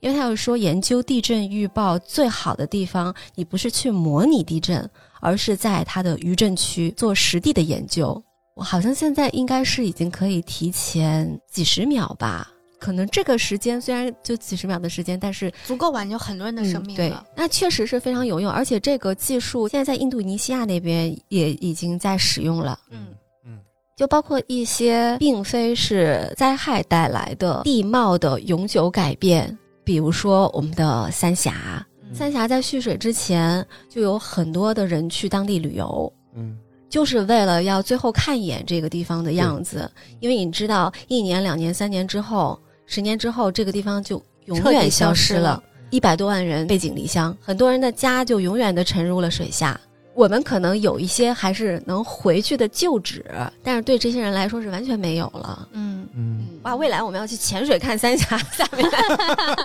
[0.00, 4.86] 因为他有说研究地震预报最好的地方，你不是去模拟地震，
[5.22, 8.22] 而是在它的余震区做实地的研究。
[8.54, 12.51] 我好像现在应该是已经可以提前几十秒吧。
[12.82, 16.96] 可能这个时间虽然就几十秒的时间，但是足够挽救很多人的生命了。
[16.96, 22.76] 对，那确实是非常有用，而且这个技术现在在印度尼西亚那边也已经在使用了。
[22.90, 23.06] 嗯
[23.46, 23.60] 嗯，
[23.96, 31.86] 就包括一些并非是灾害带来的地貌的永久改变，比如说我们的三峡。
[32.12, 36.58] 三峡在蓄水之前就有很多的人去当地旅游，嗯，
[36.90, 42.58] 就是为了要最后看一眼这个地方的样子，因为你知道，一年、两年、三年之后。
[42.86, 45.62] 十年之后，这个地方就永远消失了。
[45.90, 49.78] 一百多万人背井离乡，很多人的家就永远的沉入了水下。
[50.14, 53.24] 我们可能有一些还是能回去的旧址，
[53.62, 55.68] 但是对这些人来说是完全没有了。
[55.72, 58.86] 嗯嗯，哇，未来我们要去潜水看三峡下面，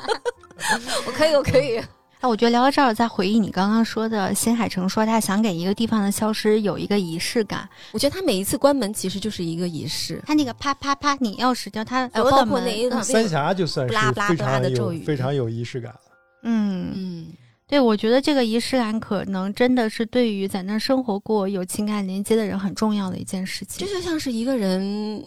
[1.06, 1.82] 我可以，我可以。
[2.20, 7.70] 哎，我觉得聊到这儿，再回忆你刚刚说的，新海诚说他想给一个地方的消失有一个仪式感。
[7.92, 10.22] 我觉得他每一次关门其实就是一个仪式。
[10.26, 16.02] 他那个啪啪啪，拧钥匙掉，他包括那一个三峡就算是非常有非常有仪式感了。
[16.44, 17.28] 嗯嗯。
[17.68, 23.86] 对，我觉得这个仪式感可能真的是对于在那生活过、有情感连接的人很重要的一件事情。
[23.86, 25.22] 这就像是一个人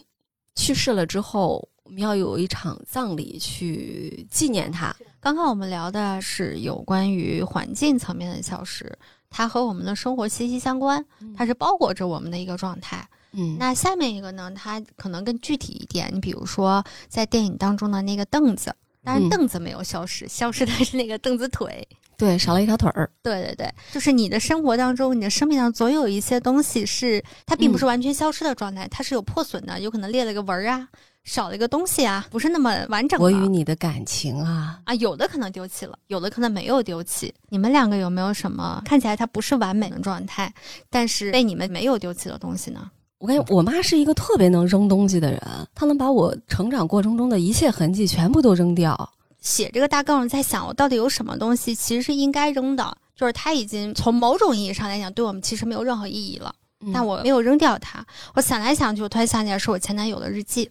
[0.57, 4.95] 去世了之后，我们要有一场葬礼去纪念他。
[5.19, 8.97] 刚刚我们聊的是有关于环境层面的消失，
[9.29, 11.05] 它和我们的生活息息相关，
[11.37, 13.05] 它是包裹着我们的一个状态。
[13.33, 16.09] 嗯，那下面一个呢，它可能更具体一点。
[16.15, 18.73] 你比如说，在电影当中的那个凳子，
[19.03, 21.89] 当然凳子没有消失， 消失的是那个凳子腿。
[22.17, 23.11] 对，少了一条腿儿。
[23.21, 30.89] 对对对，就是你的生活当中，你的生命当中总有一些东西是它并不是完全消失的状态，它是有破损的，有可能裂了个纹儿啊，
[31.25, 33.21] 少了一个东西啊，不是那么完整。
[33.21, 37.33] 我与你的感情啊啊，有的可能丢弃了，有的可能没有丢弃。
[37.49, 40.53] 你们两个有没有什么看起来它不是完美的状态，
[40.89, 42.91] 但是被你们没有丢弃的东西呢？
[43.19, 45.41] 我感觉我妈是一个特别能扔东西的人，
[45.75, 49.13] 她能把我成长过程中的一切痕迹全部都扔掉。
[49.41, 56.55] 写这个大纲，我在想我到底有什么东西其实是应该扔的，就是它已经从某种意义上来讲，对我们其实没有任何意义了。
[56.95, 58.03] 但我没有扔掉它。
[58.35, 60.71] 我想来想去，我突然想起来，是我前男友的日记，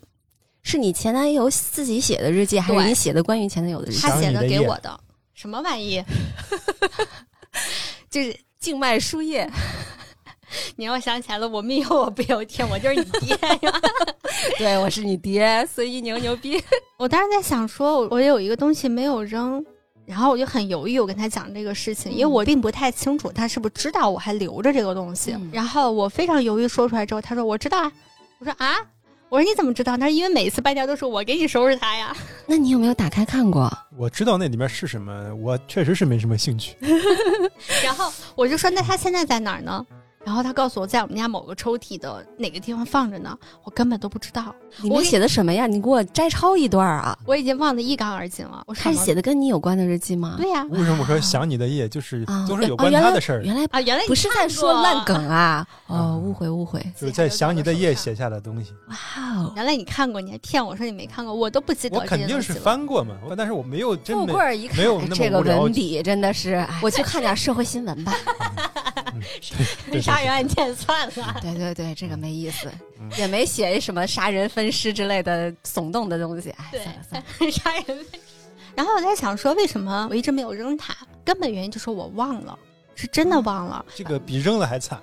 [0.61, 4.01] 是你前男友自己写的日记，还是你写的关于前男友的日记？
[4.01, 4.99] 他写的给我的，
[5.33, 6.03] 什么玩意？
[8.09, 9.49] 就是静脉输液。
[10.75, 13.81] 你让我想起来了，我命由我不由天，我就是你爹呀！
[14.57, 16.59] 对，我是你爹，所以牛牛逼。
[16.97, 19.63] 我当时在想说，我有一个东西没有扔，
[20.07, 25.37] 然后我就很犹豫，我跟他讲这个事情，因为我并不太清楚他是不是知道我还留着这个东西。
[25.51, 27.91] 然后我非常犹豫说出来之后，他说我知道啊。
[28.39, 28.75] 我说啊，
[29.29, 29.95] 我说你怎么知道？
[29.97, 32.15] 他说因为每次搬家都是我给你收拾它呀。
[32.47, 33.71] 那你有没有打开看过？
[33.95, 36.75] 我知道那里面是什么，我确实是没什么兴趣。
[37.83, 39.85] 然后我就说，那它现在在哪儿呢？
[40.29, 43.35] 然后他告诉我在我们家某个抽屉的哪个地方放着呢？
[43.63, 44.53] 我根本都不知道。
[44.83, 45.65] 你写的什么呀？
[45.65, 47.17] 你给我摘抄一段啊！
[47.25, 48.61] 我已经忘得一干二净了。
[48.67, 50.35] 我他写的跟你有关的日记吗？
[50.37, 50.63] 对呀。
[50.69, 53.41] 为什么我说想你的夜就是都是有关他的事儿？
[53.41, 55.65] 原来啊，原来不是在说烂梗啊！
[55.89, 58.71] 哦，误会误会，就是在想你的夜写下的东西。
[58.89, 58.95] 哇
[59.35, 59.51] 哦！
[59.55, 61.97] 原来你看过，你还骗我说你没看过，我都不记得。
[61.97, 68.13] 我肯定是翻过嘛，但是我没有真富贵一看，没有那么这个文笔真的是，我去看点社会新闻吧。
[70.01, 72.71] 杀人案件算了， 对对对，这个没意思，
[73.17, 76.49] 也没写什么杀人分尸之类的耸动的东西。
[76.51, 78.19] 哎，算了算了， 杀人分尸。
[78.75, 80.95] 然后我在想说，为什么我一直没有扔它？
[81.25, 82.57] 根本原因就是我忘了，
[82.95, 83.85] 是真的忘了。
[83.95, 85.01] 这个比扔了还惨。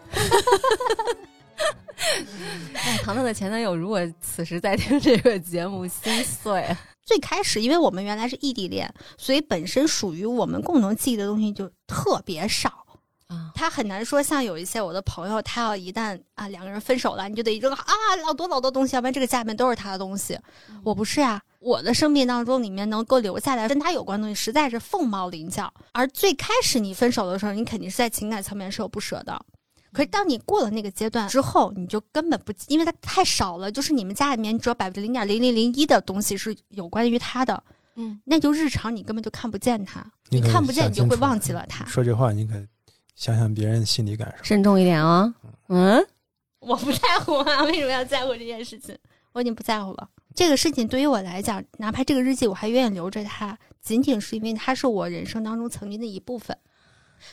[2.75, 6.65] 哎，糖糖的前男友如果此时在听这个节目，心碎。
[7.05, 12.86] 最开始，因为我们原来是异地恋，所以本身属于我们共同记忆的东西就特别少。
[13.29, 17.85] 啊，他很难说，像有一些我的朋友，他要一旦啊两个人分手了，你就得扔啊
[18.25, 20.39] 老多老多东西，要不然这个家里面都是他的东西。
[20.85, 25.73] 我不是呀，我的生命当中里面能够留下来跟他有关的东西，实在是凤毛麟角。
[25.93, 29.41] 而最开始你分手的时候，你肯定是在情感层面是有不舍的。
[29.93, 37.61] 可是当你过了那个阶段之后，你就根本不，因为它太少了，就是你们家里面只有百分之零点零零零一的东西是有关于他的，
[37.97, 41.85] 嗯，那就日常你根本就看不见他，你看不见你就会忘记了他。
[41.87, 42.55] 说这话你可。
[43.17, 45.35] 想想别人心理感受，慎重一点啊！
[45.69, 46.07] 嗯，
[46.61, 48.97] 我不在乎啊，为什么要在乎这件事情？
[49.33, 50.09] 我已经不在乎了。
[50.35, 56.57] 这个事情对于我来讲，哪怕这个日记我还愿意留着它，仅仅是因为它是我人生当中曾经的一部分，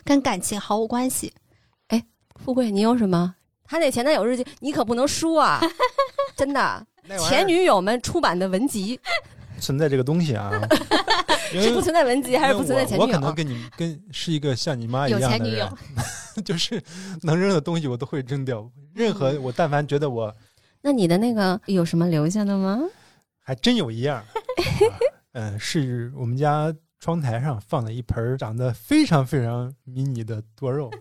[0.05, 1.33] 跟感情毫无关系。
[1.89, 2.01] 哎，
[2.37, 3.35] 富贵，你有什么？
[3.65, 5.59] 他那前男友日记，你可不能输啊！
[6.37, 6.87] 真的，
[7.27, 8.97] 前女友们出版的文集。
[9.63, 10.51] 存在这个东西啊，
[11.49, 13.07] 是不存在文集还是不存在前女友？
[13.07, 15.69] 我可能跟你跟是一个像你妈一样的人，
[16.43, 16.81] 就是
[17.21, 18.69] 能扔的东西我都会扔掉。
[18.93, 20.35] 任何我但凡觉得我，
[20.81, 22.79] 那你的那个有什么留下的吗？
[23.39, 24.23] 还真有一样，
[25.33, 30.91] 嗯， 是我们家窗台上放了一盆长得非常非常迷你的多肉，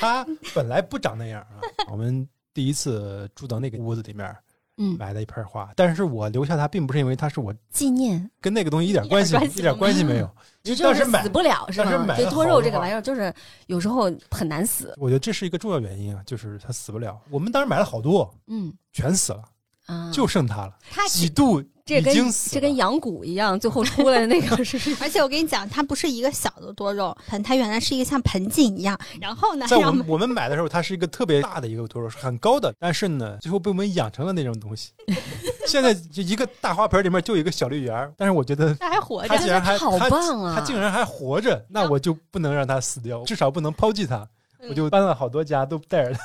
[0.00, 1.60] 它本来不长那样啊。
[1.90, 4.34] 我们第一次住到那个屋子里面。
[4.76, 10.28] 嗯，买了一盆花，但是我留下它，并不是因为它是我纪念，跟那个东西一点关系，一点关系没有。
[10.64, 12.14] 就是死不了，是吗？
[12.16, 13.32] 这多肉这个玩意儿，就是
[13.66, 14.94] 有时候很难死。
[14.96, 17.20] 我觉得这是一个重要原因啊，就是它死不了。
[17.30, 19.44] 我们当时买了好多，嗯，全死了，
[19.86, 20.74] 啊，就剩它了。
[21.08, 22.14] 几度这跟
[22.50, 24.78] 这跟羊骨一样，最后出来的那个是。
[25.02, 28.98] 而且我跟你讲，它不是一个小的多肉盆，它原来是一个像盆景一样。
[29.20, 32.72] 然后呢，在我们我们买的时候，它是一个特别大的一个多肉，是很高的。
[32.78, 34.92] 但是呢，最后被我们养成了那种东西。
[35.68, 40.54] 现在就一个大花盆里面就一个小绿园，但是我觉得它还活着，它竟然还好棒啊！
[40.56, 44.26] 它竟然还活着，那我就不能让它死掉，至少不能抛弃它。
[44.68, 46.20] 我就搬了好多家，都带着它。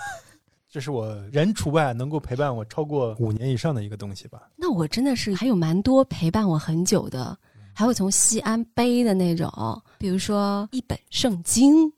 [0.71, 4.49] 这是我人除外能够陪伴我超过五年以上的一个东西吧？
[4.55, 7.35] 那我真的是还有蛮多陪伴我很久的，
[7.73, 9.51] 还有从西安背的那种，
[9.97, 11.91] 比如说一本圣经。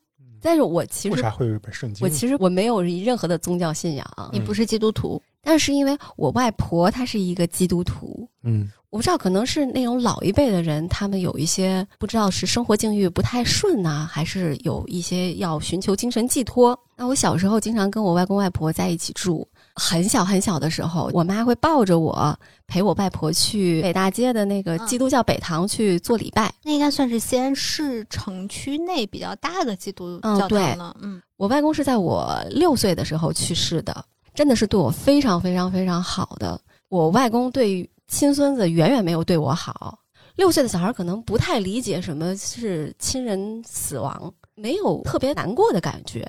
[0.43, 2.03] 但是我其实为啥会有一本圣经？
[2.03, 8.71] 我其实我没有任何的宗教信仰，你不是基督徒，但是因为我外婆她是一个基督徒，嗯。
[8.91, 16.77] 我不知道，可能是那种老一辈的人，他们有一些不知道是生活境遇不太顺呐，还是有一些要寻求精神寄托。
[16.97, 22.37] 那我小时候经常跟我外公外婆在一起住，很小很小的时候，我妈会抱着我
[22.67, 26.53] 陪我外婆去北大街的那个基督教北堂去做礼拜。
[26.61, 30.97] 那应该算是西安市城区内比较大的基督教堂了。
[31.01, 34.03] 嗯，我外公是在我六岁的时候去世的，
[34.35, 36.59] 真的是对我非常非常非常好的。
[36.89, 39.97] 我外公对于亲孙子远远没有对我好。
[40.35, 46.27] 六岁的小孩可能不太理解什么是亲人死亡，没有特别难过的感觉。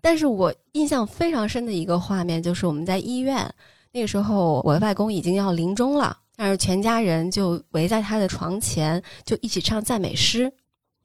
[0.00, 3.52] 但是我印象非常深的一个画面就是我们在医院，
[3.90, 10.50] 那个时候我外公已经要临终了，但是全家人就围在他的床前，就一起唱赞美诗，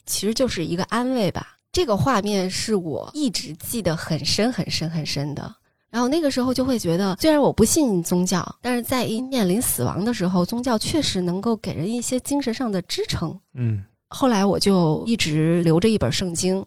[0.06, 1.58] 其实就是一个安慰吧。
[1.72, 5.56] 这个画面是我一直记得很深很深很深的。
[5.90, 13.38] 然后那个时候就会觉得，虽然我不信宗教，但是在一面临死亡的时候，宗教确实能够给人一些精神上的支撑。
[13.56, 16.64] 嗯，后来我就一直留着一本圣经。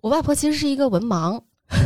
[0.00, 1.40] 我外婆其实是一个文盲，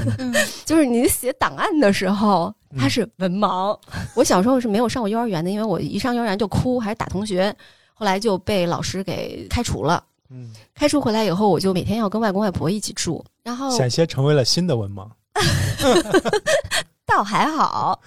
[0.64, 3.76] 就是你写档案的时候，她是文盲。
[4.14, 7.54] 我小时候是没有上过幼儿园的，因为我一上幼儿园就哭，还是打同学，
[7.94, 10.04] 后来就被老师给开除了。
[10.30, 15.08] 嗯，开除回来以后，我就每天要跟外公外婆一起住，然后险些成为了新的文盲。
[17.06, 18.00] 倒还好，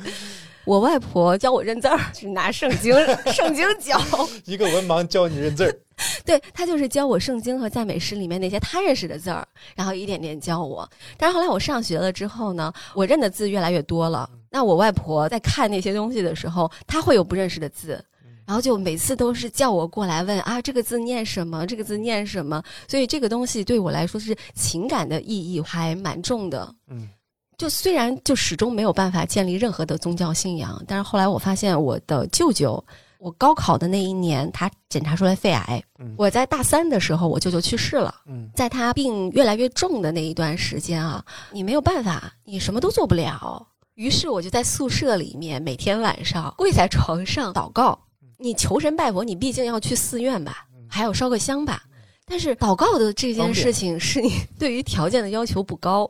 [0.65, 2.93] 我外婆教我认字儿，是拿圣经，
[3.34, 3.99] 圣经教
[4.45, 5.80] 一个文盲教你认字儿。
[6.23, 10.88] 对他就是教我圣经和赞美诗里面那些他认识的字儿，然后一点点教我。
[11.17, 14.30] 但是后来我上学了之后呢，我认的字越来越多了。
[14.49, 18.03] 那我外婆在看那些东西的时候，她会有不认识的字，
[18.45, 21.65] 然后就每次都是叫我过来问啊，这个字念什么？
[21.65, 22.61] 这个字念什么？
[22.88, 26.75] 所以这个东西对我来说是情感的意义还蛮重的。
[26.89, 27.09] 嗯。
[27.58, 32.84] 就虽然就始终没有办法建立任何的宗教信仰，但是后来我发现我的舅舅，
[33.18, 35.84] 我高考的那一年他检查出来肺癌，
[36.18, 38.14] 我在大三的时候我舅舅去世了，
[38.53, 47.97] 在他病越来越重的那一段时间啊，你没有办法，你什么都做不了，于是我就在宿舍里面每天晚上跪在床上祷告，
[48.38, 51.82] 你求神拜佛，你毕竟要去寺院吧，还要烧个香吧，
[52.28, 56.08] 但是祷告的这件事情是你 对于条件的要求不高。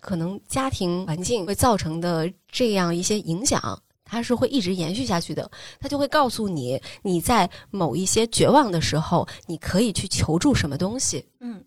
[0.00, 5.50] 可能家庭环境会造成的这样一些影响，它是会一直延续下去的。
[5.80, 11.24] 它就会告诉你，你在某一些绝望的时候，你可以去求助什么东西。
[11.40, 11.64] 嗯，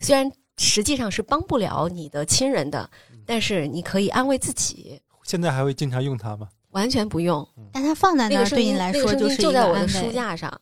[0.00, 2.88] 虽然实际上是帮不了你的亲人的，
[3.24, 5.00] 但是你可以安慰自己。
[5.22, 6.48] 现在还会经常用它吗？
[6.72, 7.46] 完全不用。
[7.72, 10.60] 但它放在那儿对你来说就是就在我的书架上。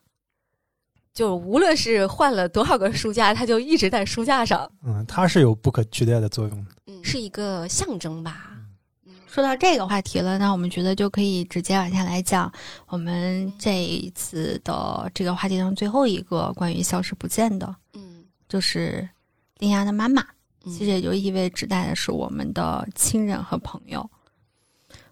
[1.13, 4.71] 就无论是换了多少个书架，它就一直在书架上。
[4.83, 6.65] 嗯，它是有不可取代的作用。
[6.85, 8.51] 嗯，是一个象征吧。
[9.27, 12.51] 说到这个话题了，那我们觉得就可以直接往下来讲
[12.87, 17.75] 我们这一次的这个话题中最后一个关于消失不见的。
[17.93, 19.09] 嗯，就是
[19.57, 20.23] 林芽的妈妈，
[20.65, 24.07] 其实也就意味指代的是我们的亲人和朋友。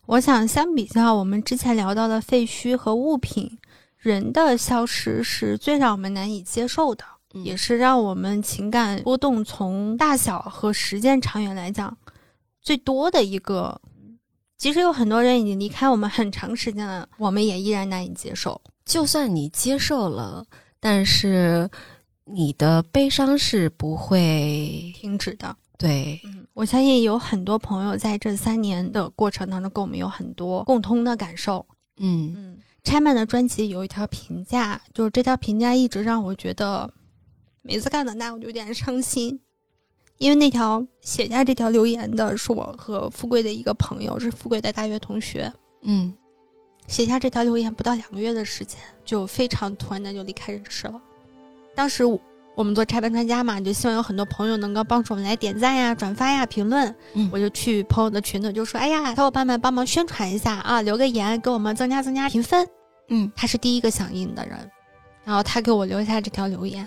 [0.06, 3.58] 我想相比较我们之前聊到的废墟和物品。
[3.98, 11.96] 人的消失是最让我们难以接受的，也是让我们情感波动从大小和时间长远来讲
[12.62, 13.80] 最多的一个。
[14.58, 18.62] 其实有很多人已经离开我们很长时间了，我们也依然难以接受。
[18.86, 20.46] 就算你接受了，
[20.80, 21.70] 但是
[22.26, 25.56] 你的悲伤是不会停止的。
[25.80, 31.66] 对，嗯，我相信有很多朋友在这三年的过程当中跟我们有很多共通的感受。
[31.98, 32.58] 嗯嗯。
[32.84, 36.92] 拆漫的专辑有一条评价，就是这条评价一直让我觉得，
[37.62, 39.40] 每次看到那我就有点伤心，
[40.18, 45.52] 因为那条写下这条留言的是我和富贵的一个朋友，是富贵的大学同学。
[45.82, 46.14] 嗯，
[46.88, 51.02] 写下这条留言不到两个月的时间，就非常突然的就离开人世了。
[51.76, 52.20] 当时我。
[52.54, 56.94] 我们做拆班专家嘛，就希望有很多朋友能够帮助我们来点赞呀、转发呀、评论。
[57.14, 62.68] 嗯，我就去朋友的群里就说：“哎呀，小伙伴们帮忙宣传一下啊，留个言，给我们增加增加评分。”
[63.08, 64.70] 嗯，他是第一个响应的人，
[65.24, 66.86] 然后他给我留下这条留言。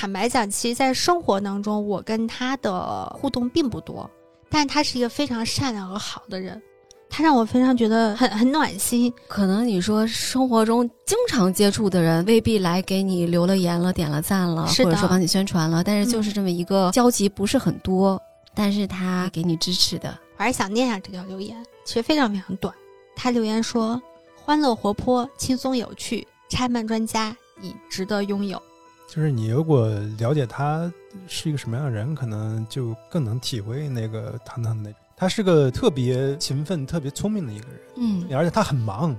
[0.00, 4.08] 坦白讲，其实，在生活当中，我跟他的互动并不多，
[4.48, 6.62] 但他是一个非常善良和好的人，
[7.10, 9.12] 他让我非常觉得很很暖心。
[9.26, 18.22] 可能你说生活中经常接触的人未必来给你留了言了、点了赞了，或者说帮你宣传了，但是就是这么一个交集不是很多，
[18.54, 20.16] 但是他给你支持的。
[20.36, 22.72] 我还是想念一下这条留言，其实非常非常短。
[23.16, 24.00] 他留言说
[24.40, 28.62] ：“欢乐活泼、轻松有趣，拆漫专家你值得拥有。”
[29.08, 29.88] 就是你如果
[30.18, 30.92] 了解他
[31.26, 35.00] 是一个什么样的人，可能就更能体会那个糖糖的那种。
[35.16, 39.16] 他是个特别勤奋、特别聪明的一个人，嗯，而且他很忙。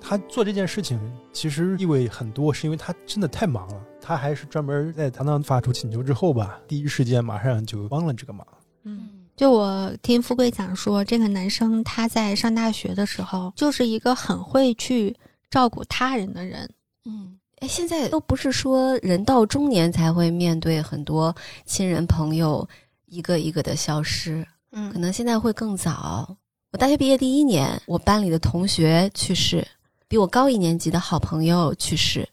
[0.00, 0.98] 他做这件事情
[1.32, 3.86] 其实意味很多，是因为他真的太忙了。
[4.00, 8.46] 他还是专门在糖糖发出请求之后吧，第一时间马上就帮了这个忙。
[8.84, 15.14] 嗯，就我听富贵讲说，这个男生他在上大学的时候就是一个很会去
[15.50, 16.70] 照顾他人的人。
[17.04, 17.38] 嗯。
[17.60, 21.34] 哎，现在都不是说人到中年才会面对很多
[21.64, 22.68] 亲人朋友
[23.06, 26.36] 一个一个的消失，嗯，可能现在会更早。
[26.72, 29.66] 我大学毕业第一年，我班里的同学去世，
[30.06, 32.28] 比我高一年级的好朋友去世。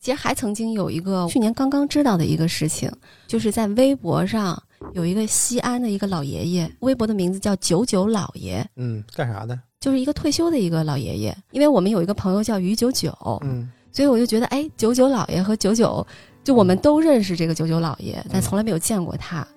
[0.00, 2.90] 其实还曾经有一个去年刚刚知道的一个事情，
[3.26, 4.62] 就是在微博上
[4.94, 9.60] 有一个西安的一个老爷爷，微博的名字叫九九老爷，嗯，干啥的？
[9.78, 11.36] 就是一个退休的一个老爷爷。
[11.50, 13.12] 因为我们有一个朋友叫于九九，
[13.44, 13.70] 嗯。
[13.96, 16.06] 所以我就觉得，哎，九九老爷和九九，
[16.44, 19.48] 就我们都认识这个九九老爷，但从来没有见过他。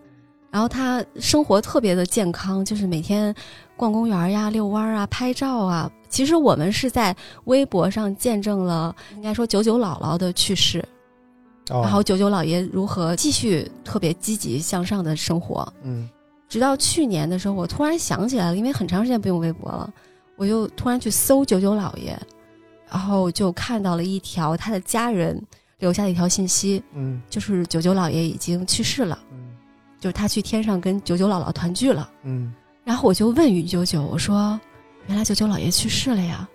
[0.50, 3.36] 然后他生活特别的健康，就是每天
[3.76, 5.92] 逛公园呀、遛弯啊、拍照啊。
[6.08, 7.14] 其实我们是在
[7.44, 10.82] 微博上见证了，应该说九九姥姥的去世，
[11.68, 15.68] 然后九九姥爷如何继续特别积极向上的生活。
[15.84, 16.10] 嗯，
[16.48, 19.94] 直到去年的时候，我突然想起来了，因为很长时间不用微博了，
[20.38, 22.18] 我就突然去搜九九姥爷。
[22.92, 25.42] 然后就看到了一条他的家人
[25.78, 29.56] 留下的一条信息，嗯，就是九九姥爷已经去世了，嗯，
[30.00, 34.60] 就是他去天上跟九九姥姥团聚了，嗯，然后我就问于九九，我说，
[35.08, 36.48] 原来九九姥爷去世了呀？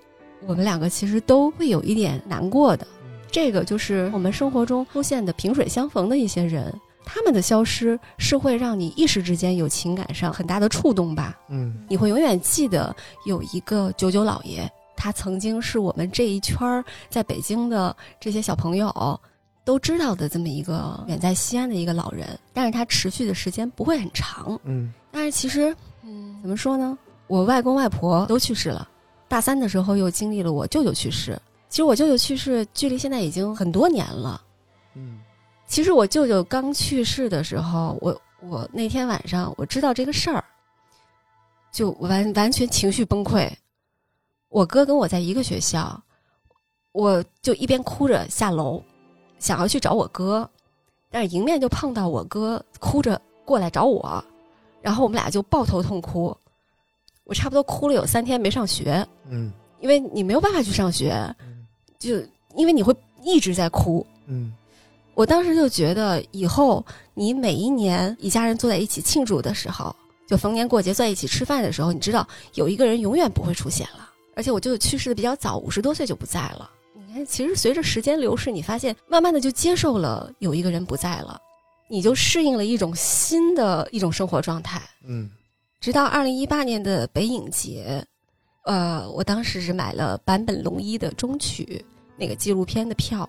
[0.46, 2.86] 我们两个其实都会有一点难过的，
[3.30, 6.70] 这个就是我们生活中出现的萍水相逢的一些人，
[7.02, 14.70] 他们的消失是会让你一时之间有情感上很大的触动吧，嗯，你会永远记得有一个九九姥爷。
[14.96, 19.20] 他曾经是我们这一圈儿在北京的这些小朋友
[19.64, 24.58] 都知道的这么一个远在西安的一个老人，但是他持续的时间不会很长。
[24.64, 26.96] 嗯，但是其实，嗯，怎么说呢？
[27.26, 28.86] 我外公外婆都去世了，
[29.26, 31.40] 大三的时候又经历了我舅舅去世。
[31.70, 34.40] 其实我舅舅去世距离现在已经很多年了。
[34.94, 35.18] 嗯，
[35.66, 40.44] 其实我舅舅刚去世的时候，我我那天晚上我知道这个事儿，
[41.72, 43.50] 就完完全情绪崩溃。
[44.54, 46.00] 我哥跟我在一个学校，
[46.92, 48.80] 我就一边哭着下楼，
[49.40, 50.48] 想要去找我哥，
[51.10, 54.24] 但是迎面就碰到我哥哭着过来找我，
[54.80, 56.32] 然后我们俩就抱头痛哭，
[57.24, 61.12] 我差不多哭了有三天没上学，嗯，因为你没有办法去上学，
[61.98, 62.22] 就
[62.54, 62.94] 因为你会
[63.24, 64.54] 一直在哭，嗯，
[65.14, 69.92] 我当时就觉得以后你每一年一家人坐在一起庆祝的时候，
[70.28, 72.24] 就逢年过节在一起吃饭的时候，你知道
[72.54, 74.10] 有一个人永远不会出现了。
[74.36, 76.70] 而且我舅舅去世的比较早，五十多岁就不在了。
[76.92, 81.40] 你看，其实随着时间流逝，你发现慢慢的就接受了有一个人不在了，
[81.88, 84.82] 你就适应了一种新的一种生活状态。
[85.06, 85.30] 嗯，
[85.80, 88.04] 直到二零一八年的北影节，
[88.64, 91.84] 呃，我当时是买了坂本龙一的中曲
[92.16, 93.28] 那个纪录片的票，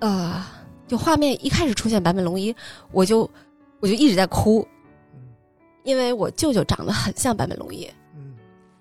[0.00, 0.44] 呃，
[0.86, 2.54] 就画面一开始出现坂本龙一，
[2.90, 3.30] 我就
[3.78, 4.66] 我就一直在哭，
[5.84, 8.34] 因为我舅舅长得很像坂本龙一，嗯，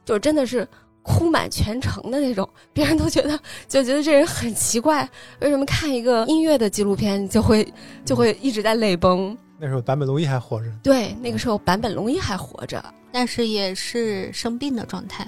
[0.04, 0.68] 就真的是。
[1.08, 7.66] 哭满全程的那种，别人都觉得 就觉得这人很奇怪，为什么看一个音乐的纪录片就会
[8.04, 9.36] 就会一直在泪崩？
[9.58, 15.26] 那时候坂本龙一还活着，对，那个时候坂本龙一还活着，但是也是生病的状态。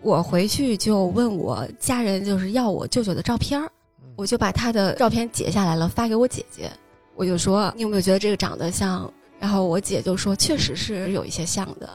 [0.00, 3.70] 我回去就问我家人，就是要我舅舅的照片儿，
[4.16, 6.70] 我就把他的照片截下来了，发给我姐姐。
[7.14, 9.12] 我就说你有没有觉得这个长得像？
[9.38, 11.88] 然后我姐就说确实是有一些像的。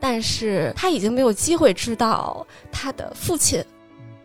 [0.00, 3.64] 但是他已经没有机会知道他的父亲，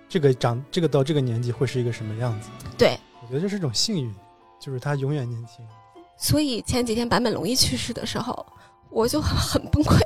[0.08, 2.50] 这个长这个到这个年纪会是一个什么样子？
[2.78, 4.14] 对，我觉得这是一种幸运，
[4.60, 5.66] 就是他永远年轻。
[6.16, 8.46] 所以前几天坂本龙一去世的时候，
[8.90, 10.00] 我就很崩溃。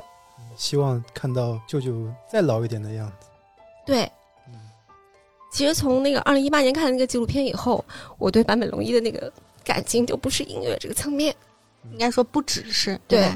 [0.56, 3.28] 希望看到舅舅再老一点的样子。
[3.84, 4.10] 对，
[5.52, 7.84] 其实从那个二零一八年看那个纪录片以后，
[8.16, 11.34] 我对坂本龙一的那个感情就不是音乐这个层面，
[11.92, 13.30] 应该说不只是对。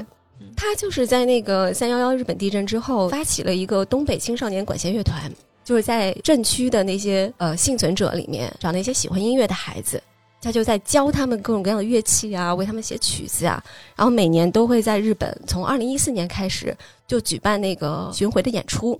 [0.55, 5.31] 他就是在那个三幺幺日本地震之后，发起了一个东北青少年管弦乐团。
[5.65, 10.03] 就是在震区的那些呃幸存者里面找那些喜欢音乐的孩子，
[10.41, 13.63] 他就在教他们各种各样的乐器啊，为他们写曲子啊。
[13.95, 16.75] 然后每年都会在日本，从二零一四年开始
[17.07, 18.99] 就举办那个巡回的演出。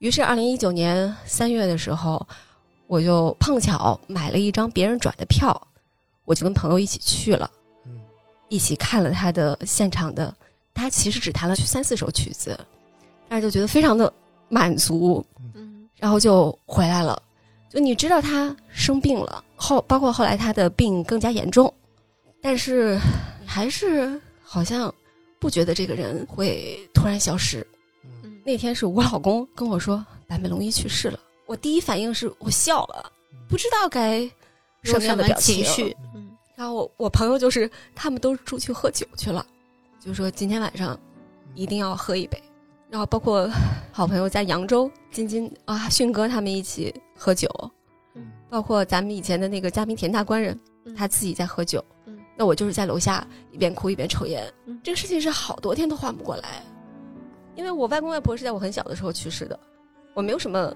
[0.00, 2.28] 于是二零一九年三月的时候，
[2.86, 5.68] 我就碰巧买了一张别人转的票，
[6.26, 7.50] 我就跟朋友一起去了，
[8.48, 10.34] 一起看了他的现场的。
[10.74, 12.56] 他其实只弹了三四首曲子，
[13.28, 14.12] 但是就觉得非常的
[14.48, 17.20] 满足，嗯，然后就回来了。
[17.68, 21.74] 就你知道他生病了，后包括后来他的病更加严重，
[22.40, 22.96] 但是
[23.44, 24.94] 还是好像
[25.40, 27.66] 不觉得这个人会突然消失。
[28.44, 33.10] 那天是我老公跟我说坂本龙一去世了，我第一反应是我笑了，
[33.48, 34.20] 不知道该
[34.84, 35.96] 什么样的表情绪。
[36.58, 39.46] 嗯，然后我我朋友就是他们都出去喝酒去了。
[40.00, 40.98] 就说今天晚上
[41.54, 42.40] 一定要喝一杯，
[42.90, 43.48] 然后包括
[43.92, 47.48] 好朋友在扬州，金金啊，迅哥他们一起喝酒，
[48.14, 50.58] 嗯，包括咱们以前的那个嘉宾田大官人，
[50.96, 56.62] 他自己在喝酒，嗯，那我就是在楼下一边哭一边抽烟，嗯这个事情是好多天都缓不过来，
[57.56, 59.58] 因为我外公外婆是在我很小的时候去世的，
[60.14, 60.72] 我没有什么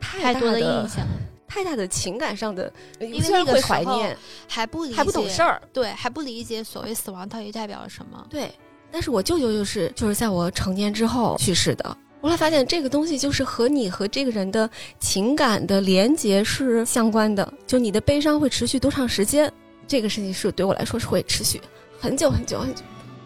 [0.00, 1.06] 太多的印象。
[1.48, 2.70] 太大的情感上的，
[3.00, 8.24] 因为那个怀念，还不理还不懂事儿，对，还不理解所谓死亡到底代表了什么。
[8.28, 8.52] 对，
[8.90, 11.96] 但是我舅舅就是就是在我成年之后去世的。
[12.20, 14.68] 后来发现这个东西就是和你和这个人的
[15.00, 19.50] 情感的连结是相关的，就你的悲伤会持续多长时间，
[19.86, 21.60] 这个事情是对我来说是会持续
[21.98, 22.82] 很久很久很久。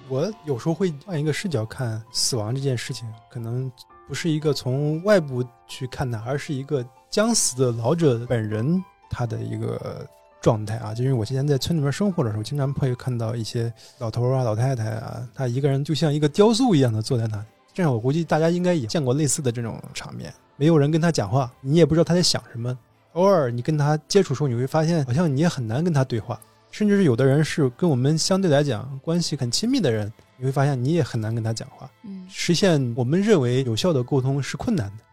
[0.09, 3.71] 我有时候会换一个视角看死亡这件事情，可能
[4.07, 6.87] 不是一个从外部去看它，而是一个。
[7.13, 10.09] 将死的老者本人他的一个
[10.41, 17.45] 状态啊，就因为我之前在村里面生活的时候，经常会看到一些老头啊、老太太啊，他一个人就像一个雕塑一样的坐在那里。
[17.75, 20.33] 这样，我估计大家应该也见过类似的这种场面。
[20.57, 22.77] 没有人跟他讲话，你也不知道他在想什么。
[23.13, 26.41] 偶尔你跟他接触时候，你会发现好像你也很难跟他对话，
[26.71, 31.91] 甚至是有的人是跟我们相对来讲关系很亲密的人，你会发现你也很难跟他讲话。
[32.05, 35.05] 嗯，实现我们认为有效的沟通是困难的。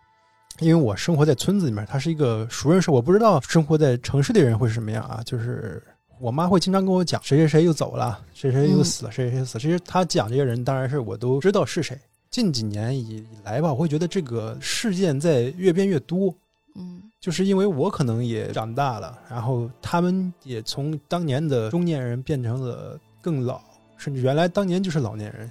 [0.60, 5.22] 因为我生活在村子里面，它是一个熟人社，我不知道生活在城市的人会是什么样啊。
[5.26, 5.82] 就是
[6.20, 9.58] 我妈会经常跟我讲谁谁谁又走了，谁谁又死了，谁谁谁死。
[9.58, 11.98] 其实她讲这些人，当然是我都知道是谁。
[12.30, 16.34] 近几年以来吧，我会觉得这个事件在越变越多。
[16.76, 23.62] 嗯，就是因为我可能也长大了，然后他们也从当年的中年人变成了更老，
[23.98, 25.50] 甚至原来当年就是老年人，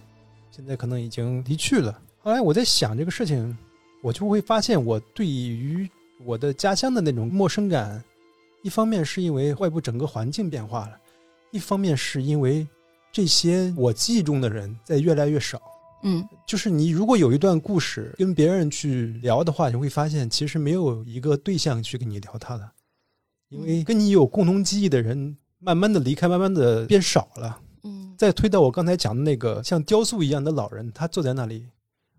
[0.50, 1.98] 现在可能已经离去了。
[2.18, 3.56] 后来我在想这个事情。
[4.02, 5.88] 我就会发现，我对于
[6.24, 8.02] 我的家乡的那种陌生感，
[8.62, 10.98] 一方面是因为外部整个环境变化了，
[11.50, 12.66] 一方面是因为
[13.10, 15.60] 这些我记忆中的人在越来越少。
[16.04, 22.70] 嗯，就是你如果有一段故事跟别人去聊的话，你会发现其实没有一个对象去跟你聊他的，
[23.48, 27.60] 因为跟你有共同记忆的人慢慢的离开，慢慢的变少了。
[27.82, 31.66] 嗯，再推到我刚才讲的那个像雕塑一样的老人，他坐在那里。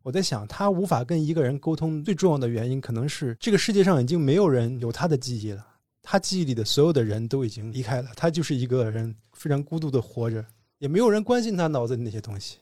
[0.01, 5.65] 我在想，他无法跟一个人沟通，最重要的原因可能是这个世界上已经没有人有他的记忆了。
[6.01, 10.43] 他记忆里的所有的人都已经离开了，他就是一个人非常孤独的活着，
[10.79, 12.57] 也没有人关心他脑子里那些东西。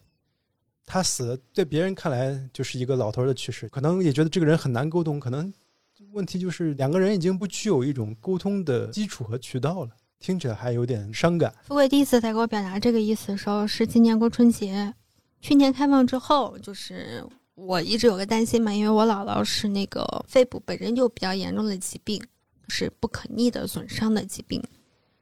[0.85, 5.19] 他死了，在别人看来就是一个老头的去世，可能也觉得这个人很难沟通。
[5.19, 5.53] 可能
[6.11, 11.53] 问题就是两个人已经不具有一种沟通的基础和渠道了，听起来还有点伤感。
[11.61, 14.93] 富贵第一次在给我表达这个意思的时候，是今年过春节。
[15.39, 17.25] 去年开放之后，就是
[17.55, 22.21] 我一直有个担心嘛，因为我姥姥是那个肺部本身就比较严重的疾病，
[22.67, 24.61] 是不可逆的损伤的疾病。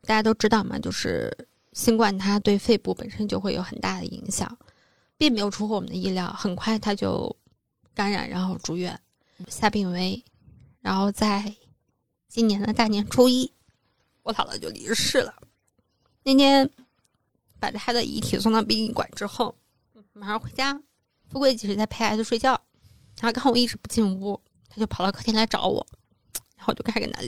[0.01, 1.31] 大家都知道嘛，就是
[1.73, 4.57] 新冠它对肺部本身就会有很大的影响，
[5.17, 7.35] 并没有出乎我们的意料，很快他就
[7.93, 8.99] 感染，然后住院，
[9.47, 10.23] 下病危，
[10.81, 11.53] 然后在
[12.27, 13.51] 今年的大年初一，
[14.23, 15.33] 我姥姥就离世了。
[16.23, 16.69] 那天
[17.59, 19.53] 把他的遗体送到殡仪馆之后。
[20.17, 20.81] 马上回家，
[21.27, 22.51] 富贵其实在陪孩子睡觉，
[23.19, 25.85] 然后看我一直不进屋，他就跑到客厅来找我，
[26.55, 27.21] 然后我就开始跟他，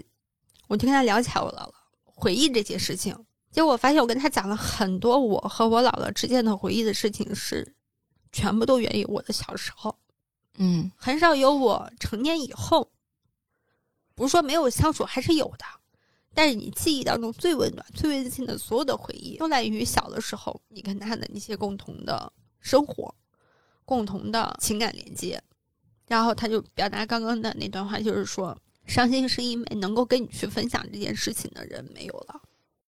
[0.70, 1.74] 我就跟他聊起来我姥姥，
[2.06, 3.14] 回忆这些事情。
[3.52, 7.76] 结果我发现我跟他讲了很多我和我姥姥之间的回忆的事情，是
[8.32, 9.94] 全部都源于我的小时候，
[10.56, 12.90] 嗯，很少有我成年以后，
[14.16, 15.66] 不是说没有相处，还是有的，
[16.34, 22.32] 但是你记忆当中最温暖、最温馨的所有的回忆，都来源于小的时候你跟他的那些共同的。
[22.68, 23.15] 生活，
[23.86, 25.41] 共同的情感连接，
[26.07, 32.41] 然后他就表达刚刚的那段话，就是说，伤心是因为能够跟你去分享这件事情的人没有了。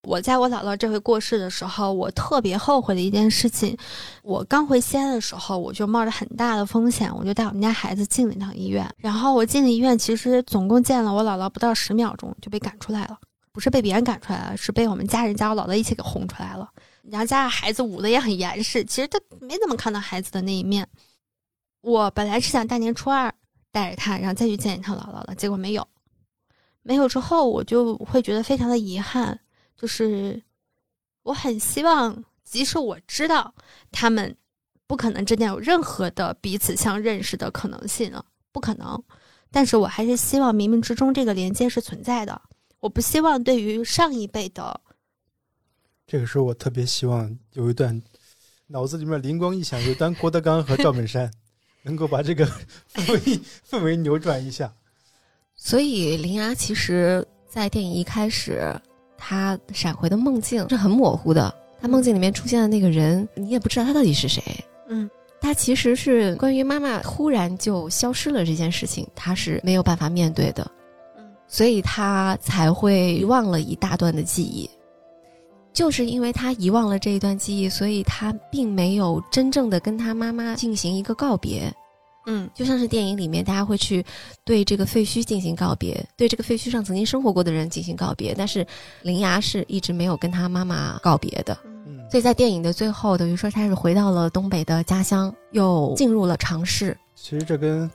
[0.04, 3.78] 我在我姥姥这回过世的时候，我特别后悔的一件事情，
[4.24, 8.90] 我刚回西安的时候，我就冒着很大的风险，我就带我们家孩子进了一趟医院。
[8.98, 13.20] 然后我进了医院，其实总共见了我姥姥不到十秒钟就被赶出来了，
[13.52, 16.70] 不是被别人赶出来了，是被我们家人加我姥姥一起给轰出来了。
[17.04, 20.88] 然后加上孩子捂的也很严实，其实他没怎么看到孩子的那一面。
[21.82, 23.34] 我本来是想大年初二
[23.72, 25.88] 带着他，然后再去见一趟姥姥的，结果没有。
[26.82, 29.40] 没有之后，我就会觉得非常的遗憾。
[29.78, 30.42] 就是
[31.24, 33.54] 我很希望，即使我知道
[33.92, 34.36] 他们
[34.86, 39.02] 不可能之间有任何的彼此相认识的可能性了，不可能。
[39.50, 42.42] 但是我还是希望冥冥之中这个连接是存在的。
[42.80, 44.82] 我不希望对于上一辈的。
[46.12, 48.02] 这个时候，我特别希望有一段
[48.66, 51.32] 脑子里面灵光一响，有段郭德纲和赵本山
[51.86, 52.48] 能够把这个
[52.92, 53.40] 氛围
[53.70, 54.74] 氛围扭转一下。
[55.56, 58.76] 所以，林芽其实，在电影一开始，
[59.20, 61.54] 他闪回的梦境是很模糊的。
[61.80, 64.42] 他梦境里面出现的那个人，你也不知道他到底是谁。
[64.88, 65.08] 嗯，
[65.40, 70.70] 他其实是关于妈妈忽然就消失了这件事情，他是没有办法面对的。
[71.20, 74.68] 嗯，所以他才会忘了一大段的记忆。
[75.74, 81.72] 就是因为他遗忘了这一段记忆，所以他并没有真正的跟他妈妈进行一个告别。
[82.26, 84.06] 嗯，就像是电影里面，大家会去
[84.44, 88.66] 对这个废墟进行告别，对这个废墟上曾经生活过的人进行告别，但是
[89.02, 91.58] 林芽是一直没有跟他妈妈告别的。
[91.88, 96.96] 嗯，所以在电影的最后，等于说他是回到了东北的家乡，又进入了尝试。
[97.16, 97.90] 其实这跟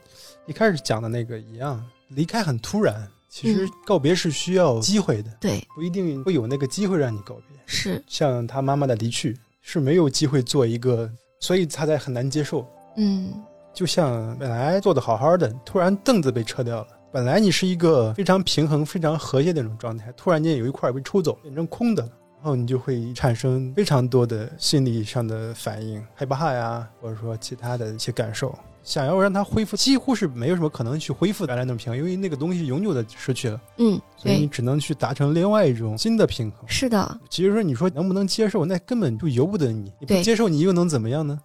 [0.46, 3.08] 一开始讲的那个一样，离开很突然。
[3.34, 7.58] 其实告别是需要机会的，对，不一定会有那个机会让你告别。
[7.66, 11.10] 是，像他妈妈的离去是没有机会做一个，
[11.40, 12.64] 所以他才很难接受。
[12.96, 13.32] 嗯。
[13.72, 16.86] 就像本来坐的好好的，突然凳子被撤掉了。
[17.12, 28.56] 本来你是一个非常平衡、非常和谐的那种状态，突然间有一块被抽走，变成空的了，然后你就会产生非常多的心理上的反应，害怕呀，或者说其他的一些感受。
[28.84, 33.60] 想要让它恢复，几乎是没有什么可能去恢复原来那种平衡，因为那个东西永久的失去了。
[33.78, 36.68] 嗯，所以你只能去达成另外一种新的平衡。
[36.68, 39.90] 是的，其实说你说能不能接受，那根本就由不得你。
[39.98, 41.40] 你不接受，你又能怎么样呢？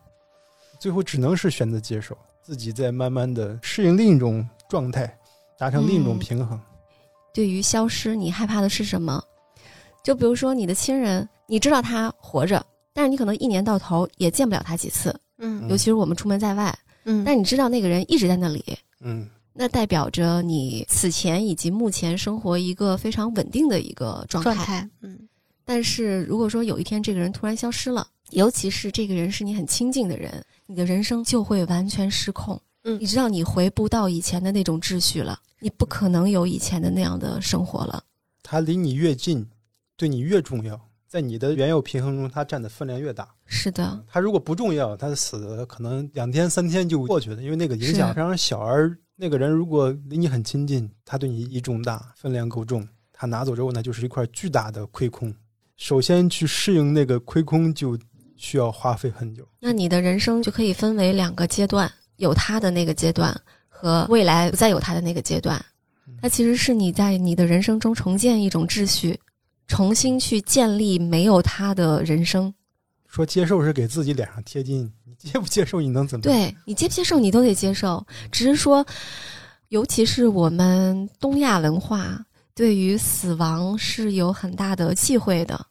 [0.78, 5.18] 最后只能是选择接受，自己在慢慢的适应另一种状态，
[5.58, 6.60] 达成另一种平衡。
[7.34, 9.24] 对于消失，你害怕的是什么？
[10.04, 15.18] 就比如说你的亲人，你知道他活着，但是你可能一年到头也见不了他几次。
[15.38, 16.74] 嗯，尤其是我们出门在外，
[17.04, 18.64] 嗯，但你知道那个人一直在那里。
[19.02, 24.88] 嗯，那代表着你此前以及目前生活一个非常稳定的一个状态。
[25.02, 25.18] 嗯，
[25.64, 30.44] 但是如果说有一天这个人突然消失了，尤其是这个人是你很亲近的人。
[30.66, 38.04] 你的人生就会完全失控，嗯，你知道你回不到以前的那种秩序了，你不可能有以前的那样的生活了。
[38.44, 39.50] 他离你越近，
[39.98, 40.80] 对你越重要，
[41.10, 43.28] 在你的原有平衡中，他占的分量越大。
[43.46, 48.60] 是的，他如果不重要，他死可能两天三天就过去了，因为那个影响非常小。
[48.60, 55.34] 而那个人如果离你很亲近，他对你意重大，分量够重，他拿走之后，呢就是一块巨大的亏空。
[55.76, 57.98] 首先去适应那个亏空就。
[58.42, 63.38] 需要花费很久，那你的人生就可以分为两个阶段，有他的那个阶段
[63.68, 65.62] 和未来不再有他的那个阶段。
[66.22, 69.20] 它其实是你在你的人生中重建一种秩序，
[69.70, 72.54] 重新去建立没有他的人生。
[73.08, 76.24] 说接受是给自己脸上贴金， 你接不接受你能怎么？
[76.24, 78.86] 对你接不接受你都得接受，只是说，
[79.70, 85.66] 尤其是我们东亚文化对于死亡是有很大的忌讳的。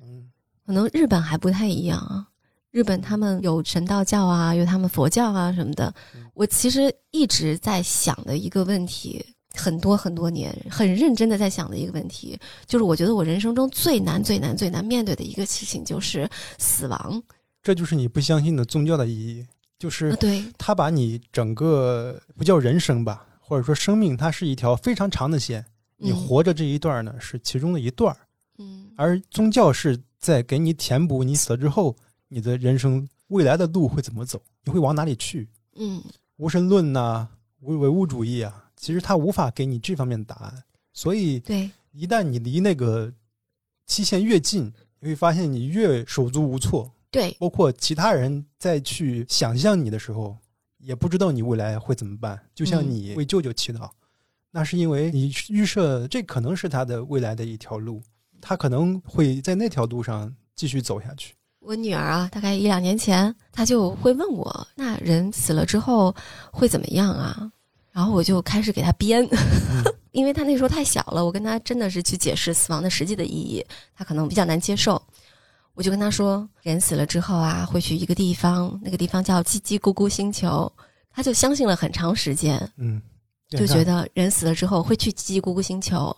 [0.00, 0.30] 嗯
[0.66, 2.26] 可能日本还不太一样啊，
[2.70, 5.92] 日本他们有神道教啊，有他们佛教啊什么的。
[6.34, 9.24] 我其实一直在想的一个问题，
[9.54, 16.28] 很多很多年，很认真的在想的一个问题，就是我觉得我人生中最难、最难、最难面对的一个事情就是
[16.58, 17.22] 死亡。
[17.62, 19.46] 这就是你不相信的宗教的意义，
[19.78, 25.64] 就是对他把你整个不叫人生吧，或者说生命，它是一条非常长的线，
[25.96, 28.16] 你活着这一段呢是其中的一段
[28.58, 29.98] 嗯，而宗教是。
[30.22, 31.96] 在给你填补你死了之后，
[32.28, 34.40] 你的人生未来的路会怎么走？
[34.62, 35.48] 你会往哪里去？
[35.74, 36.00] 嗯，
[36.36, 37.26] 无神论呐，
[37.62, 40.64] 唯唯物主义啊，其实他无法给你这方面的答案。
[40.92, 43.12] 所以，对，一旦你离那个
[43.86, 46.92] 期限越近，你会发现你越手足无措。
[47.08, 50.36] 对，包括其他人再去想象你的时候，
[50.78, 52.36] 也不知道你未来会怎么办。
[52.56, 53.88] 就像你为舅舅祈祷，
[54.50, 58.02] 那是因为你预设这可能是他的未来的一条路。
[58.40, 61.36] 他可能会在那条路上继续走下去。
[61.60, 66.12] 我女儿啊，大概一两年前，她就会问我：“那人死了之后
[66.50, 67.52] 会怎么样啊？”
[67.92, 69.28] 然后我就开始给他编，
[70.12, 73.64] 因为他那时候太小了，我跟他真的是去解释死亡的实际的意义，
[73.94, 75.00] 他可能比较难接受。
[75.74, 80.70] 我就跟他说，人死了之后啊，会去一个地方，那个地方叫叽叽咕咕星球。
[81.14, 83.00] 他就相信了很长时间，嗯，
[83.50, 86.14] 就觉得人死了之后会去叽叽咕咕星球。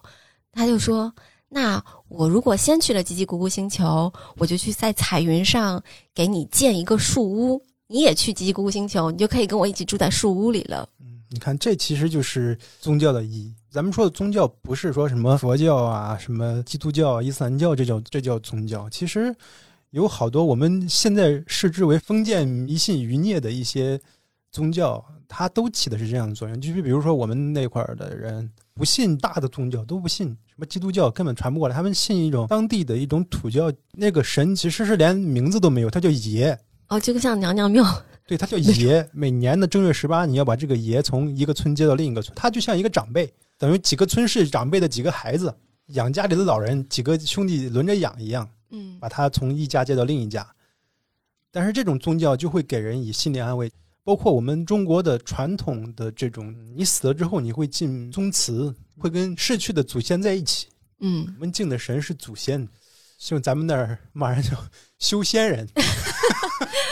[0.53, 1.13] 他就说
[1.51, 5.83] ：“那我如果先去了叽叽咕咕星球，我就去在彩云上
[6.15, 13.53] 给你建一个树屋，你也去叽叽咕咕星球，你就可以跟我一起住在树屋里了。”嗯，你看，这其实就是宗教的意义。
[13.69, 18.89] 咱们说的宗教不是说什么佛教啊、什么基督教、伊斯兰教，这叫这叫宗教。
[18.89, 19.35] 其实
[19.91, 24.01] 有好多我们现在视之为封建迷信余孽的一些
[24.53, 26.61] 宗教，它都起的是这样的作用。
[26.61, 31.75] 就是比如说我们那块儿的人不信大的宗教，都不信什么基督教，根本传不过来。
[31.75, 36.57] 他们信一种当地的一种土教，那个神其实是连名字都没有，他叫爷。
[36.87, 37.85] 哦，就像娘娘庙。
[38.27, 39.07] 对，他叫爷。
[39.13, 43.33] 每年的正月十八，你要把这个爷从一个村接到另一个村，他就像一个长辈。
[43.59, 45.55] 等于几个村是长辈的几个孩子
[45.89, 50.47] 养家里的老人，几个兄弟轮着养一样，嗯，把他从一家接到另一家。
[51.53, 53.71] 但是这种宗教就会给人以心理安慰，
[54.03, 60.67] 包括我们中国的传统的这种，你死了之后你会进宗祠，会跟逝去的祖先在一起。
[61.01, 62.67] 嗯，我们敬的神是祖先，
[63.19, 64.51] 像咱们那儿马上叫
[64.99, 65.69] 修仙人。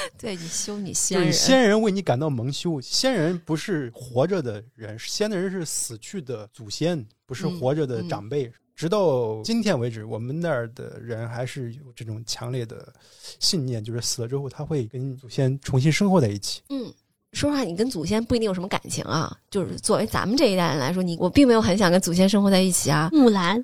[0.18, 2.80] 对你修你先人，先人为你感到蒙羞。
[2.80, 8.52] 先人不是活着的人，先的人是死去的祖先，不是活着的长辈。
[8.74, 12.92] 直到今天为止，我们那儿的人还是有这种强烈的
[13.38, 16.62] 信念，就是死了之后他会跟祖先重新生活在一起。
[16.70, 16.92] 嗯。
[17.32, 19.34] 说实话，你跟祖先不一定有什么感情啊。
[19.50, 23.08] 就是作为咱们这一代人来说，你我并没有很想跟祖先生活在一起啊。
[23.12, 23.62] 木兰，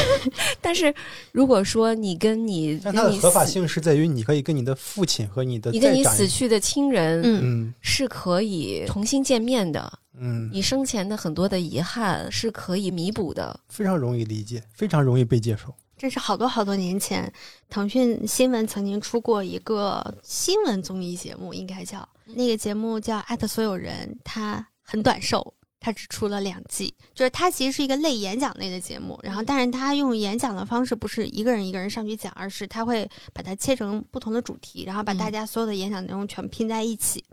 [0.60, 0.94] 但是
[1.32, 9.90] 如果说你跟你，但它的合法性是在于你可以跟你的父亲和你的你跟你死去的亲人，嗯，是可以重新见面的。
[10.20, 15.72] 嗯，你生前的很多的遗憾是可以弥补的，非常容易理解，非常容易被接受。
[15.98, 17.30] 这是好多好多年前，
[17.68, 26.94] 腾讯新闻曾经出过一个新闻综艺节目，应该叫那个节目叫《艾特所有人》，它很短寿，它只出了两季。
[27.14, 37.24] 就是它其实是一个类演讲类的节目，然后但是它用演讲的方式，不是一个人一个人上去讲，而是他会把它切成不同的主题，然后把大家所有的演讲内容全拼在一起。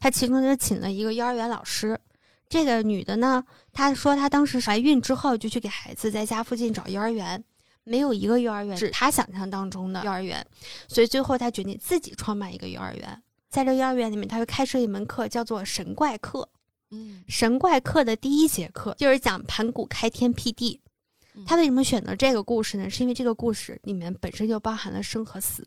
[0.00, 2.00] 他其中就请了一个幼儿园老师，
[2.48, 7.44] 这个女的呢，她说她当时怀孕之后就去给孩子在家附近找幼儿园。
[7.84, 10.44] 没有一个幼儿园是他想象当中的幼儿园，
[10.88, 13.22] 所以最后他决定自己创办一个幼儿园。
[13.50, 16.48] 在这幼儿园里面，他会开设一门课，叫做神怪课。
[16.90, 20.80] 嗯，神怪课的第一节课就是讲盘古开天辟地。
[21.46, 22.88] 他为什么选择这个故事呢？
[22.88, 25.66] 是因为这个故事里面本身就包含了生和死。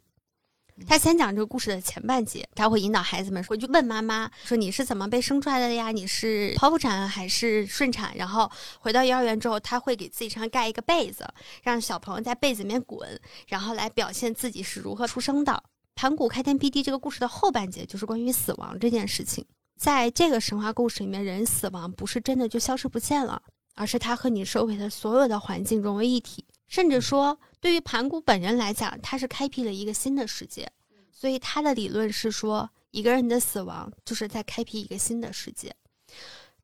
[0.86, 5.92] 他先讲这个故事的前半节，他会引导孩子们回去问妈妈说：“你是怎么被生出来的呀？
[5.92, 8.50] 你是剖腹产还是顺产？”然后
[8.80, 11.28] 回到幼儿园之后，他会给自己身上盖一个被子，
[11.64, 15.64] 让小朋友在被子里面滚，然后来表现自己是如何出生的。
[15.96, 19.44] 盘古开天辟地这个故事的后半节就是关于死亡这件事情。
[19.80, 23.42] 在这个神话故事里面，人死亡不是真的就消失不见了，
[23.74, 27.40] 而是他和你周围的所有的环境融为一体，甚至说。
[27.60, 30.72] 对于盘古本人来讲，他是开辟了一个新的世界，
[31.12, 35.76] 所以他的理论是说，一个人的死亡就是在开辟一个新的世界。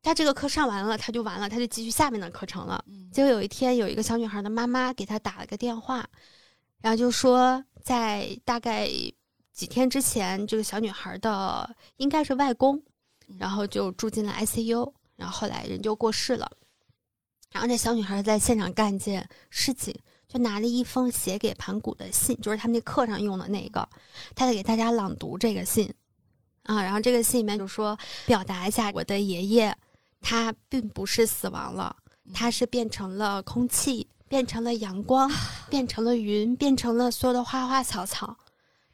[0.02, 2.84] 他这个课上完了，他就完了，他就继续下面的课程了。
[3.10, 6.06] 结果有一天，有一个小女孩的妈妈给他打了个电话，
[6.80, 8.86] 然后就说，在大概
[9.52, 12.80] 几天之前，这个小女孩的应该是外公，
[13.38, 16.50] 然后就住进了 ICU，然后后来人就过世了。
[17.50, 19.92] 然后这小女孩在现场干一件事情。
[20.34, 23.88] 就拿了一封写给盘古的信，就是他们那课上用的那个，
[24.34, 25.94] 他在给大家朗读这个信，
[26.64, 29.72] 啊，然后这个信里面就说表达一下我的爷爷，
[30.20, 31.94] 他并不是死亡了，
[32.34, 35.30] 他是变成了空气，变成了阳光，
[35.70, 38.36] 变成了云，变成了所有的花花草草，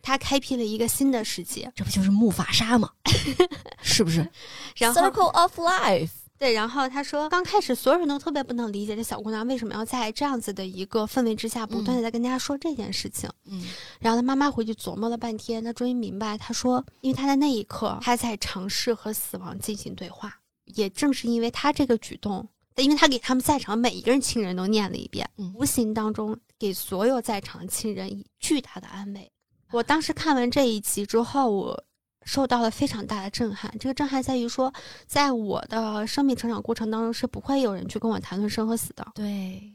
[0.03, 2.91] 他开辟了一个新的世界，这不就是木法沙吗？
[3.80, 4.30] 是不是？
[4.76, 6.11] 然后 Circle of Life。
[6.41, 13.28] 对，然后他说，刚开始所有人都特别不能理解这小姑娘为什么要在这样子的一个氛围之下，不断的在跟大家说这件事情。
[13.45, 13.62] 嗯，
[14.01, 20.34] 然后他妈妈回去琢磨了半天，她终于明白，她说，因为她在那一刻，她在尝试和死亡进行对话。
[20.64, 29.30] 也正是因为他这个举动，因为他给他们在场每一个人亲人都念了一遍，无形当中给所有在场亲人以巨大的安慰。
[29.72, 31.84] 我当时看完这一集之后，我。
[32.25, 33.73] 受到了非常大的震撼。
[33.79, 34.73] 这个震撼在于说，
[35.07, 39.07] 在我的生命成长过程当中，是不会有人去跟我谈论生和死的。
[39.14, 39.73] 对，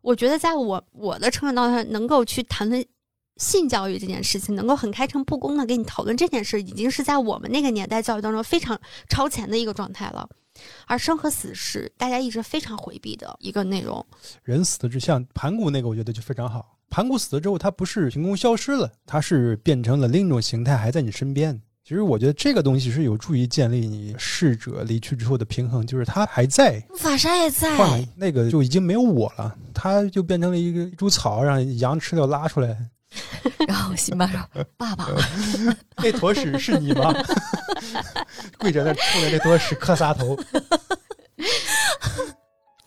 [0.00, 2.84] 我觉得在我我的成长当中，能够去谈论
[3.36, 10.28] 性教育这件事情，能够很开诚布公的跟你讨论这件事，已经是在我们那个年代教育当中非常超前的一个状态了。
[10.86, 14.06] 而生和死是大家一直非常回避的一个内容。
[14.44, 16.78] 人死了之像盘古那个，我觉得就非常好。
[16.90, 21.60] 盘古死了之后，他不是凭空消失了，他是变成了另一种形态，还在你身边。
[21.86, 27.68] 其实我觉得这个东西是有助于建立你逝者离去之后的平衡，就是他还在，法沙也在，
[28.16, 32.74] 那个就已经没有我了，他就变成了一个一株草，让羊吃掉拉出来。
[33.68, 34.40] 然后辛巴说
[34.78, 35.06] ：“爸爸，
[36.02, 37.12] 那坨屎是你吗？”
[38.58, 40.34] 跪着那冲着那坨屎磕仨头。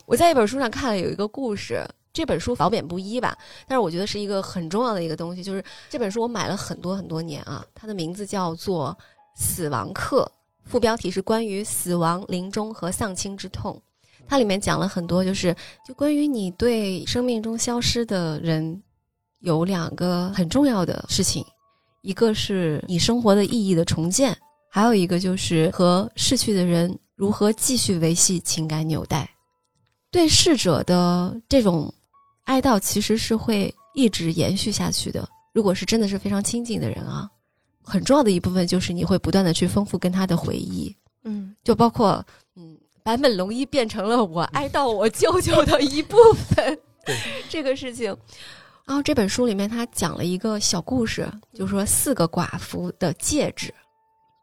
[0.06, 1.88] 我在一本书上看了有一个故事。
[2.18, 3.38] 这本书褒贬不一吧，
[3.68, 5.40] 但是我觉得是一个很重要的一个东西。
[5.40, 8.90] 就是这本书我买了很多很多年啊，它的名字叫做
[9.40, 10.28] 《死亡课》，
[10.68, 13.80] 副标题是关于死亡、临终和丧亲之痛。
[14.26, 15.54] 它里面讲了很多，就是
[15.86, 18.82] 就关于你对生命中消失的人
[19.38, 21.46] 有两个很重要的事情，
[22.02, 24.36] 一个是你生活的意义的重建，
[24.68, 29.30] 还有一个就是和逝去的人如何继续维系情感纽带。
[30.10, 31.94] 对逝者的这种。
[32.48, 35.28] 哀悼其实是会一直延续下去的。
[35.52, 37.28] 如果是真的是非常亲近的人啊，
[37.82, 40.94] 很重要的一部分就是你会不断的去丰富跟他的回忆。
[41.24, 42.24] 嗯，就包括
[42.56, 46.78] 嗯，坂本龙一变成了我哀悼我舅舅的一部分
[47.50, 48.16] 这个事情。
[48.86, 53.74] 然后这本书里面他讲了一个小故事，就是说四个寡妇的戒指。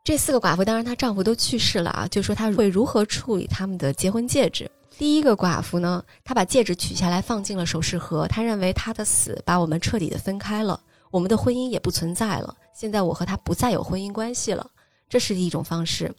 [0.03, 4.69] 这四个寡妇当然她丈夫都去世了啊，就说她会如何处理他们的结婚戒指。
[4.97, 8.27] 第一个寡妇呢，她把戒指取下来放进了首饰盒。
[8.27, 10.79] 她认为她的死把我们彻底的分开了，
[11.11, 12.55] 我们的婚姻也不存在了。
[12.73, 14.65] 现在我和他不再有婚姻关系了，
[15.07, 16.13] 这是一种方式。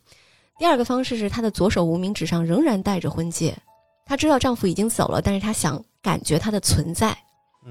[0.58, 3.56] 第二个方式是她的左手无名指上仍然戴着婚戒，
[4.06, 7.16] 她知道丈夫已经走了，但是她想感觉他的存在。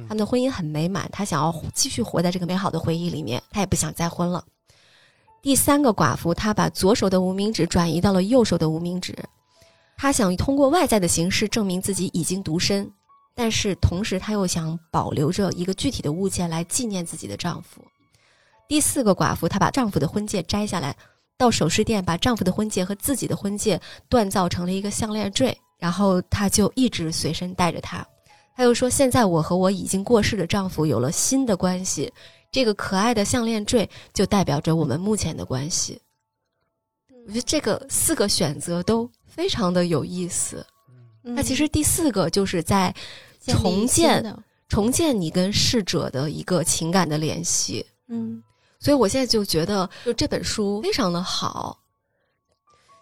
[0.07, 4.43] 他们的婚姻很美满，她想要继续活在这个美好的回忆里面，她也不想再婚了。
[5.41, 9.15] 第三个寡妇，她把左手的无名指转移到了右手的无名指。
[9.97, 12.91] 她想通过外在的形式证明自己已经独身，
[13.33, 17.81] 但是同时她又想保留着一个具体的物件来纪念自己的丈夫。
[18.67, 20.95] 第四个寡妇，她把丈夫的婚戒摘下来，
[21.37, 23.79] 到首饰店把丈夫的婚戒和自己的婚戒
[24.09, 28.05] 锻造成了一个项链坠，然后她就一直随身带着它。
[28.55, 32.11] 她又说：“现在我和我已经过世的丈夫有了新的关系，
[32.51, 35.99] 这个可爱的项链坠就代表着我们目前的关系。”
[37.27, 39.09] 我觉得这个四个选择都。
[39.35, 40.65] 非常的有意思，
[41.21, 42.95] 那其实第四个就是在
[43.45, 44.33] 重建
[44.69, 47.85] 重建你跟逝者的一个情感的联系。
[48.07, 48.41] 嗯，
[48.79, 51.77] 所以我现在就觉得，就这本书非常的好。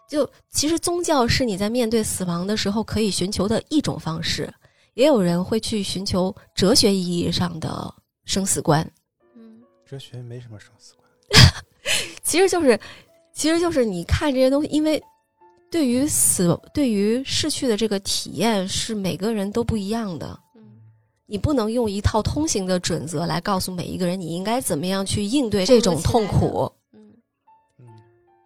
[0.10, 4.52] 就其实宗教是你在面对死亡的时候可以寻求的一种方式，
[4.96, 7.94] 也有人会去寻求哲学意义上的
[8.26, 8.90] 生死观。
[9.36, 11.08] 嗯，哲学没什么生死观，
[12.24, 12.80] 其实就是，
[13.32, 15.00] 其实就是你看这些东西，因为。
[15.74, 20.40] 对于死，对于逝去的这个体验是每个人都不一样的。
[20.56, 20.62] 嗯，
[21.26, 26.72] 你不能用一套通行的准则来告诉每一个人你应该怎么样去应对这种痛苦。
[26.94, 27.12] 嗯
[27.80, 27.88] 嗯。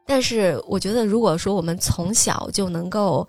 [0.06, 3.28] 但是我觉得，如果说我们从小就能够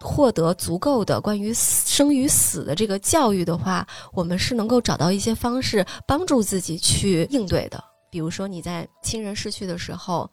[0.00, 7.84] 获得足够的关于生与死的这个教育的话，我们是能够找到一些方式帮助自己去应对的。
[8.10, 10.30] 比如说你在亲人逝去的时候。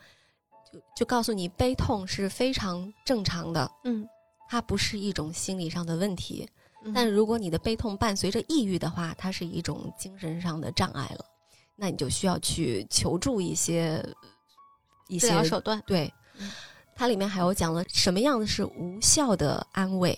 [0.71, 4.07] 就就告诉你，悲痛是非常正常的，嗯，
[4.47, 6.49] 它不是一种心理上的问题。
[6.93, 11.25] 但如果你的悲痛伴随着抑郁的话，它是一种精神上的障碍了，
[11.75, 14.01] 那你就需要去求助一些
[15.09, 15.83] 一些手段。
[15.85, 16.13] 对，
[16.95, 20.17] 它里面还有讲了什么样的是无效的安慰，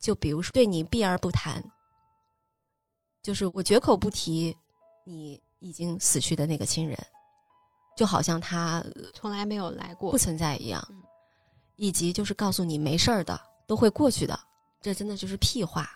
[0.00, 1.62] 就比如说对你避而不谈，
[3.22, 4.56] 就是我绝口不提
[5.04, 6.98] 你已经死去的那个亲人。
[7.98, 8.80] 就好像他
[9.12, 10.80] 从来没有来过，不存在一样，
[11.74, 14.38] 以及就是告诉你没事儿的，都会过去的，
[14.80, 15.90] 这真的就是屁话。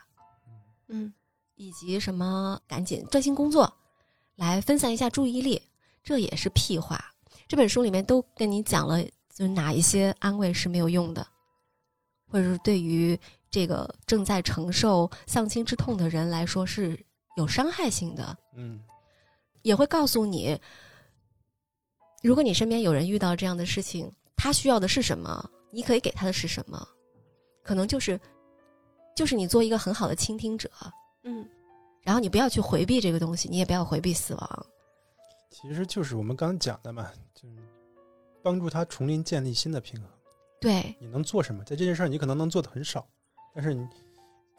[0.89, 1.15] 嗯，
[1.55, 3.73] 以及什么赶紧专心工作，
[4.35, 5.63] 来分散一下注意力，
[6.03, 7.01] 这也是屁话。
[7.47, 9.01] 这本书里面都跟你讲了，
[9.33, 11.25] 就哪一些安慰是没有用的，
[12.27, 13.17] 或者是对于
[13.49, 16.99] 这个正在承受丧亲之痛的人来说是
[17.37, 18.37] 有伤害性的。
[18.57, 18.83] 嗯，
[19.63, 20.61] 也会告诉你。
[22.23, 25.51] 如果你身边有人遇到这样的事情，他需要的是什么？
[25.73, 26.87] 你可以给他的是什么？
[27.63, 28.21] 可能就是，
[29.17, 30.71] 就是你做一个很好的倾听者，
[31.25, 31.49] 嗯，
[32.03, 34.67] 然后你不要去回避这个东西，你也不要回避死亡。
[35.51, 37.57] 其实就是我们刚刚讲的嘛，就是
[38.43, 40.09] 帮助他重新建立新的平衡。
[40.61, 41.65] 对，你能做什么？
[41.65, 43.05] 在这件事儿，你可能能做的很少，
[43.55, 43.85] 但是你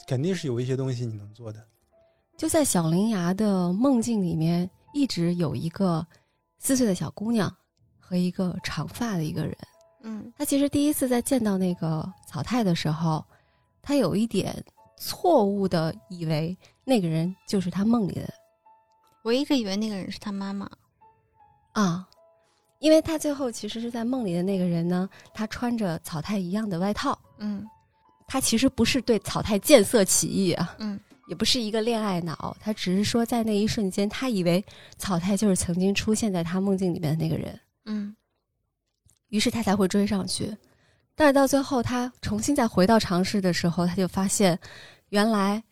[0.05, 1.65] 肯定是有一些东西你能做的。
[2.37, 6.05] 就在小林牙的梦境里面，一直有一个。
[6.63, 7.53] 四岁的小姑娘
[7.99, 9.57] 和一个长发的一个人，
[10.03, 13.23] 嗯，他其实第一次在见到那个草太的时候，
[13.81, 14.63] 他有一点
[14.97, 18.33] 错误的以为那个人就是他梦里的。
[19.23, 20.69] 我一直以为那个人是他妈妈
[21.73, 22.07] 啊，
[22.79, 27.19] 因为他最后其实是在梦里的那个人呢，他穿着草太一样的外套。
[27.39, 27.67] 嗯，
[28.25, 30.75] 他其实不是对草太见色起意啊。
[30.79, 30.97] 嗯。
[31.27, 34.63] 也不是一个恋爱脑，他只是说在那一瞬间，他以为
[34.97, 38.15] 草太就是曾经出现在他梦境里面的那个人，嗯，
[39.29, 40.55] 于是他才会追上去。
[41.15, 44.59] 但是到最后，他重新再回到尝试的时候，他就发现，
[45.09, 45.63] 原来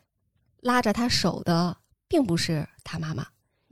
[0.62, 1.76] 拉着他手的
[2.08, 3.28] 并不是他妈妈，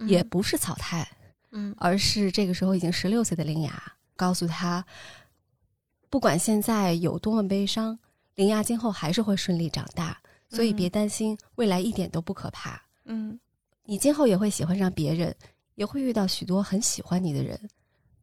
[0.08, 1.08] 也不是草太，
[1.52, 3.82] 嗯，而是这个时候已经十六岁的林雅，
[4.16, 4.84] 告诉他，
[6.10, 7.98] 不管现在有多么悲伤，
[8.36, 10.20] 林雅今后还是会顺利长大。
[10.50, 12.82] 所以别担心，未来一点都不可怕。
[13.06, 13.40] 嗯，
[13.86, 15.36] 你今后也会喜欢上别人，
[15.76, 17.60] 也会遇到许多很喜欢你的人。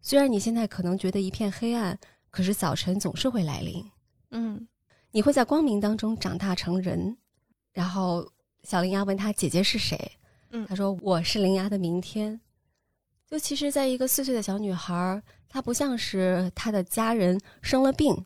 [0.03, 1.99] 虽然你现在可能觉得一片黑暗，
[2.31, 3.85] 可是早晨总是会来临。
[4.31, 4.67] 嗯，
[5.11, 7.17] 你会在光明当中长大成人。
[7.73, 8.31] 然后
[8.63, 9.99] 小林芽问他姐姐是谁？
[10.51, 12.41] 嗯，他说我是林芽的明天。
[13.29, 18.17] 就其实，在一个四岁的小女孩，她不像是她的家人生了病，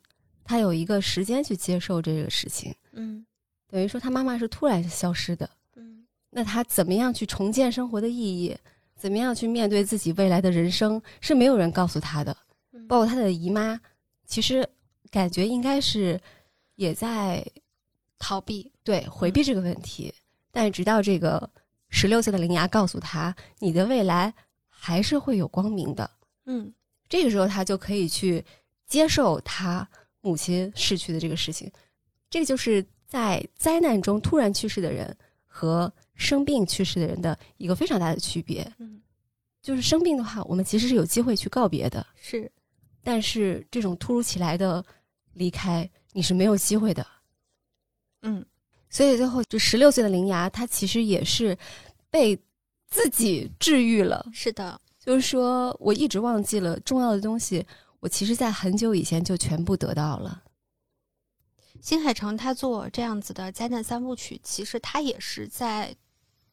[0.45, 2.75] 她有一个时间去接受这个事情。
[2.93, 3.25] 嗯。
[3.71, 5.49] 等于说，他妈妈是突然消失的。
[5.77, 8.57] 嗯，那他怎么样去重建生活的意义？
[8.97, 11.01] 怎么样去面对自己未来的人生？
[11.21, 12.37] 是没有人告诉他的。
[12.89, 13.81] 包括他的姨妈，
[14.27, 14.69] 其实
[15.11, 16.21] 感觉应该是
[16.75, 17.47] 也在
[18.19, 20.13] 逃避，对回避这个问题。
[20.51, 21.49] 但是直到这个
[21.91, 24.35] 十六岁的林芽告诉他：“你的未来
[24.69, 26.11] 还是会有光明的。”
[26.47, 26.73] 嗯，
[27.09, 28.45] 这个时候他就可以去
[28.89, 29.89] 接受他
[30.23, 31.71] 母亲逝去的这个事情。
[32.29, 32.85] 这个就是。
[33.11, 39.01] 在灾难中突然去世的人和生病去世的人的一个非常大的区别，嗯，
[39.61, 42.49] 就是生病的话，我们其实是有机会去告别的，是，
[43.03, 44.85] 但是这种突如其来的
[45.33, 47.05] 离开，你是没有机会的，
[48.23, 48.47] 嗯，
[48.89, 51.59] 所以最后就十六岁的林芽，他其实也是
[52.11, 52.39] 被
[52.87, 57.67] 自己治愈了，是的，就是说我一直忘记了重要的东西，
[57.99, 60.45] 我其实在很久以前就全部得到了。
[61.81, 65.95] 新海诚他做这样子的灾难三部曲，其实他也是在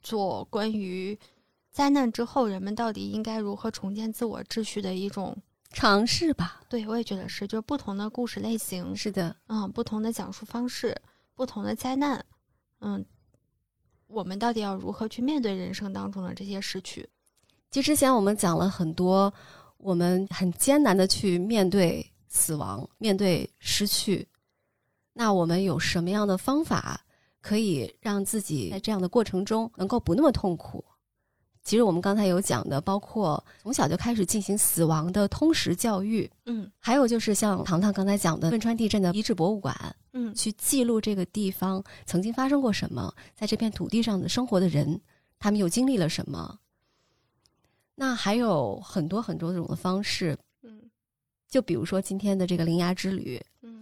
[0.02, 1.18] 做关于
[1.72, 5.36] 灾难之后人们到底应该如何重建自我秩序的一种
[5.72, 6.62] 尝试吧。
[6.70, 10.96] 对，我也觉得是，就是不同的故事类型，是的，嗯，不同的讲述方式，
[11.36, 12.24] 不同的灾难，
[12.80, 13.06] 嗯，
[14.08, 17.08] 我们到底要如何去面对人生当中的这些失去？
[17.70, 19.32] 其实之前我们讲了很多，
[19.78, 24.26] 我们很艰难的去面对死亡，面对失去。
[25.18, 27.02] 那我们有什么样的方法
[27.42, 30.86] 可以让自己在这样的过程中能够不那么痛苦？
[31.64, 39.76] 其实我们刚才有讲的，包括从小就开始进行死亡的通识教育，嗯，还有就是像糖糖刚才讲的汶川地震的遗址博物馆，
[40.14, 45.02] 嗯，去记录这个地方曾经发生过什么，在这片土地上的生活的人，
[45.40, 46.58] 他们又经历了什么？
[47.96, 50.84] 那还有很多很多种的方式，嗯，
[51.50, 53.77] 就比如说今天的这个灵牙之旅，嗯，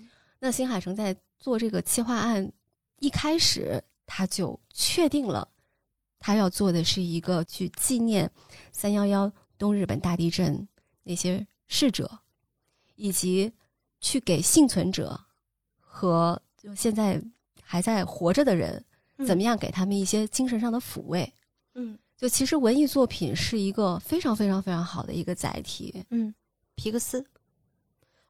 [0.46, 1.16] 那新海诚在。
[1.38, 2.52] 做这个企划案，
[3.02, 5.48] 一开始他就确定了，
[6.18, 8.32] 他要做的是一个去纪念
[8.72, 10.68] 三幺幺东日本大地震
[11.04, 12.10] 那些逝者，
[12.96, 13.52] 以及
[14.00, 15.20] 去给幸存者
[15.80, 17.22] 和就现在
[17.62, 18.84] 还在活着的人，
[19.28, 21.32] 怎么样给他们一些精神上的抚慰。
[21.76, 26.04] 嗯，就其实文艺作品是一个非常非常非常好的一个载体。
[26.10, 26.34] 嗯，
[26.76, 27.24] 皮克斯。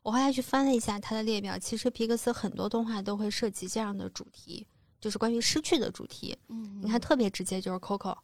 [0.06, 4.68] 我后来去翻了一下它的列表，其实皮克斯很多动画都会涉及这样的主题，
[5.02, 6.38] 就是关于失去的主题。
[6.48, 8.16] 嗯，你看特别直接就是 Coco，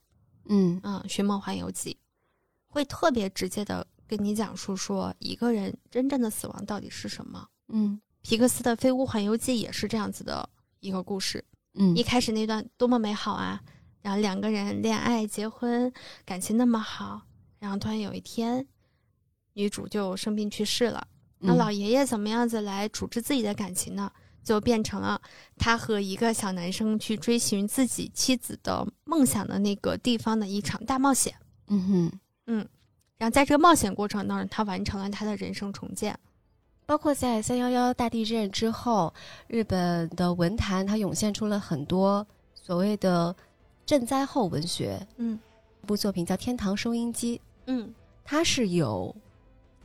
[0.45, 1.93] 嗯嗯，《寻梦环游记》
[2.67, 7.47] 会特别直接的跟你讲述说一个人真正的死亡到底是什么。
[7.69, 10.47] 嗯，皮克斯的《飞屋环游记》也是这样子的
[10.82, 11.43] 一个故事。
[11.73, 13.59] 嗯，一开始那段多么美好啊，
[14.03, 15.91] 然后两个人恋爱结婚，
[16.23, 17.23] 感情那么好，
[17.57, 18.67] 然后突然有一天，
[19.53, 21.07] 女主就生病去世了。
[21.42, 24.12] 那老爷爷怎么样子来处置自己的感情呢？
[24.44, 25.22] 就变成了
[25.56, 31.32] 他和一个小男生去追寻自己妻子的梦想的那个地方的一场大冒险。
[31.68, 32.68] 嗯哼，嗯，
[33.20, 36.18] 然后在这个冒险过程当中，他完成了他的人生重建。
[36.88, 39.13] 包括在三幺幺大地震之后，
[39.47, 43.34] 日本的文坛它涌现出了很多所谓的
[43.86, 45.00] 赈灾后文学。
[45.18, 45.39] 嗯，
[45.84, 47.38] 一部作品叫《天堂收音机》。
[47.68, 47.93] 嗯，
[48.26, 49.16] 它是有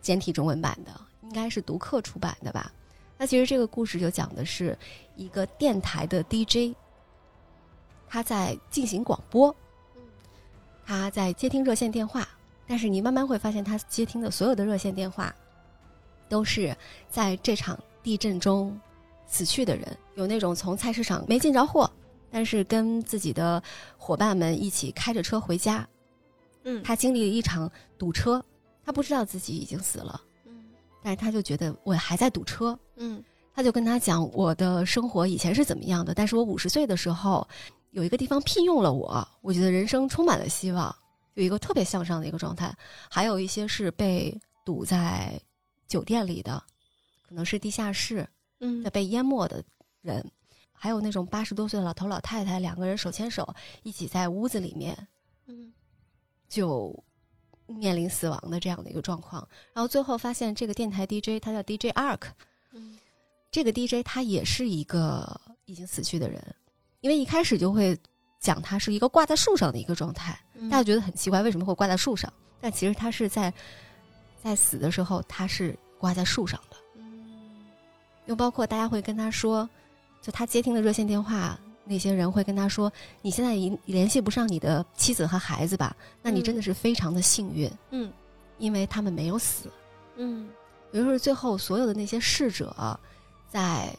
[0.01, 1.01] 简体中文版的。
[1.29, 2.73] 应该是读客出版的吧？
[3.19, 4.77] 那其实这个故事就讲的是
[5.17, 6.77] 一个电台的 DJ，
[8.09, 9.55] 他在进行广播，
[10.85, 12.29] 他在接听热线电话，
[12.67, 15.35] 但是你慢慢会发现，他接听的所有的热线电话，
[16.29, 16.77] 都是
[17.11, 18.79] 在这场地震中
[19.27, 19.97] 死去的人。
[20.15, 21.91] 有那种从菜市场没进着货，
[22.31, 23.63] 但是跟自己的
[23.97, 25.89] 伙伴们一起开着车回家。
[26.65, 28.45] 嗯，他经历了一场堵车，
[28.85, 30.21] 他不知道自己已经死了。
[31.07, 32.77] 嗯，但是他就觉得我还在堵车。
[32.97, 33.23] 嗯，
[33.55, 37.47] 他就跟他讲我的生活以前是怎么样的，但是我五十岁的时候
[37.93, 40.95] 有一个地方聘用了我，我觉得人生充满了希望，
[41.35, 42.77] 有一个特别向上的一个状态。
[43.09, 45.41] 还有一些是被堵在
[45.87, 46.61] 酒店里的，
[47.29, 48.29] 可能是地下室，
[48.59, 49.63] 嗯，在被淹没的
[50.03, 50.29] 人，
[50.73, 53.55] 还有那种八十多岁的老头老太太，两个人手牵手
[53.85, 55.07] 一起在屋子里面，
[55.47, 55.73] 嗯。
[56.49, 57.05] 就
[57.67, 62.29] 面临死亡的这样的一个状况，然后最后发现这个电台 DJ 他叫 DJ Ark，
[62.73, 62.97] 嗯，
[63.51, 66.43] 这个 DJ 他也是一个已经死去的人，
[67.01, 67.99] 因为一开始就会
[68.41, 70.39] 讲他是一个挂在树上的一个状态，
[70.71, 73.53] 大家觉得很奇怪为什么会挂在树上，但其实他是在
[74.43, 77.65] 在死的时候他是挂在树上的，嗯，
[78.27, 79.69] 又包括大家会跟他说，
[80.23, 81.59] 就他接听的热线电话。
[81.89, 82.93] 那些人会跟他说
[83.23, 85.97] ：“你现在已联系不上你的妻子和孩子吧？
[86.21, 88.13] 那你真的是非常的幸运，嗯，
[88.59, 89.71] 因为他们没有死，
[90.17, 90.49] 嗯。
[90.93, 92.99] 也就是，最后所有的那些逝者，
[93.51, 93.95] 在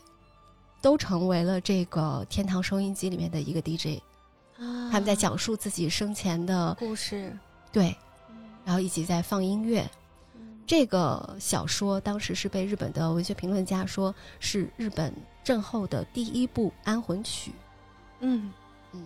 [0.82, 4.02] 都成为了这个天堂收音机里面的一个 DJ，
[4.58, 7.38] 啊，他们在讲述自己生前的故事，
[7.72, 7.96] 对，
[8.66, 9.88] 然后一起在放音乐。
[10.36, 17.52] 嗯，这个小说当时是被日本的文学评论家说是日本震后的第一部安魂曲。”
[18.19, 18.52] 嗯
[18.94, 19.03] 嗯，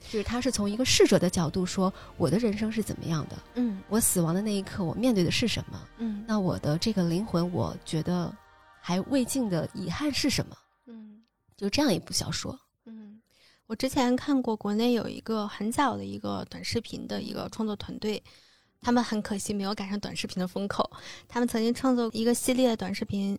[0.00, 8.34] 就是他是从一个逝者的角度说我的人生是怎么样的，嗯，我死亡的那一刻我面对的是什么，嗯，那我的这个灵魂我觉得
[8.80, 10.56] 还未尽的遗憾是什么？
[10.86, 11.22] 嗯，
[11.56, 12.58] 就这样一部小说。
[12.84, 13.22] 嗯，
[13.66, 18.22] 我之前看过国内有一个很早的一个短视频的一个创作团队，
[18.80, 20.90] 他们很可惜没有赶上短视频的风口，
[21.28, 23.38] 他们曾经创作一个系列的短视频，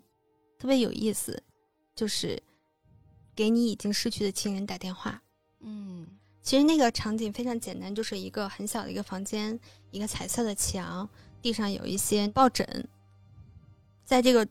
[0.58, 1.44] 特别有意思，
[1.94, 2.42] 就是。
[3.36, 5.22] 给你已经失去的亲人打电话。
[5.60, 6.08] 嗯，
[6.42, 9.60] 其实那个场景非常简单，就是一个很小的一个房间，
[9.92, 11.10] 一个彩色的墙，
[11.42, 12.88] 地上有一些抱枕，
[14.04, 14.48] 在这个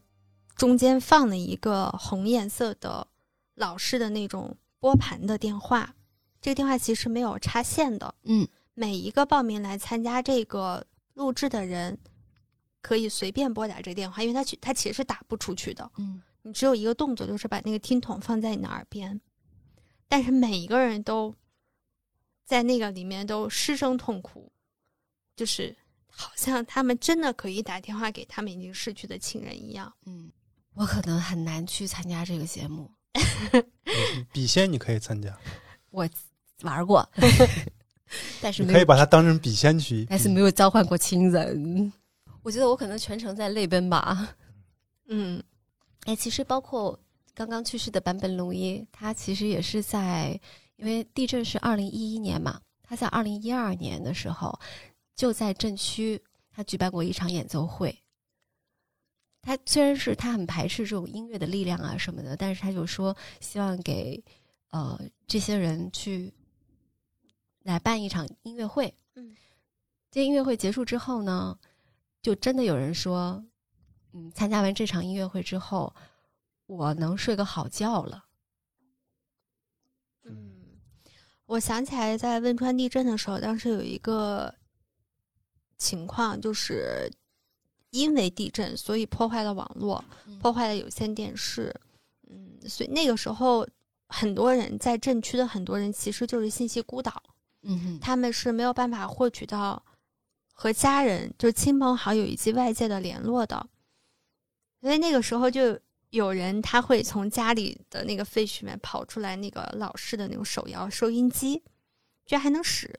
[0.56, 3.06] 中间放了一个红颜色的
[3.54, 5.94] 老式的那种拨盘的电话。
[6.40, 8.14] 这个电话其实没有插线的。
[8.24, 11.98] 嗯，每一个报名来参加这个录制的人
[12.80, 15.90] 可以随便拨打这个电话，因为他他其实是打不出去的。
[15.98, 16.22] 嗯。
[16.42, 19.20] 你只有一个动作，就是把那个听筒放在你的耳边，
[20.08, 21.34] 但是每一个人都
[22.44, 24.50] 在那个里面都失声痛哭，
[25.36, 25.74] 就是
[26.08, 29.92] 好像他们真的可以打电话给他们已经逝去的亲人一样。
[30.04, 30.30] 嗯，
[30.74, 32.90] 我可能很难去参加这个节目。
[34.32, 35.38] 笔仙你可以参加，
[35.90, 36.08] 我
[36.62, 37.08] 玩过，
[38.42, 41.92] 但是可以把它当成笔仙去，但是没有召唤过亲人。
[42.42, 44.34] 我觉得我可能全程在泪奔吧。
[45.06, 45.42] 嗯。
[46.04, 46.98] 哎，其实包括
[47.32, 50.38] 刚刚去世的坂本龙一，他其实也是在，
[50.74, 54.58] 因为地震是二零一一年嘛，他在二零一二年的时候
[55.14, 56.20] 就在震区，
[56.50, 57.96] 他举办过一场演奏会。
[59.42, 64.20] 他虽然是他很排斥这种音乐的力量啊什么的，但是他就说希望给
[64.70, 66.34] 呃这些人去
[67.62, 68.92] 来办一场音乐会。
[69.14, 69.36] 嗯，
[70.10, 71.56] 这音乐会结束之后呢，
[72.20, 73.44] 就真的有人说。
[74.12, 75.94] 嗯，参加完这场音乐会之后，
[76.66, 78.24] 我能睡个好觉了。
[80.24, 80.52] 嗯，
[81.46, 84.54] 我想起来，在汶川地震的时候，当时有一个
[85.78, 87.10] 情况，就是
[87.90, 90.04] 因为地震，所以破坏了网络，
[90.40, 91.74] 破坏了有线电视。
[92.28, 93.66] 嗯，所以那个时候，
[94.08, 97.22] 很多人在震区的很多人其实就是信息孤岛。
[97.62, 99.82] 嗯，他们是没有办法获取到
[100.52, 103.68] 和家人、就是亲朋好友以及外界的联络的。
[104.82, 105.78] 因为那个时候就
[106.10, 111.56] 有人他会从家里的那个废墟里面跑出来，那个老式的那种手摇收音机，
[112.26, 112.92] 居然还能使。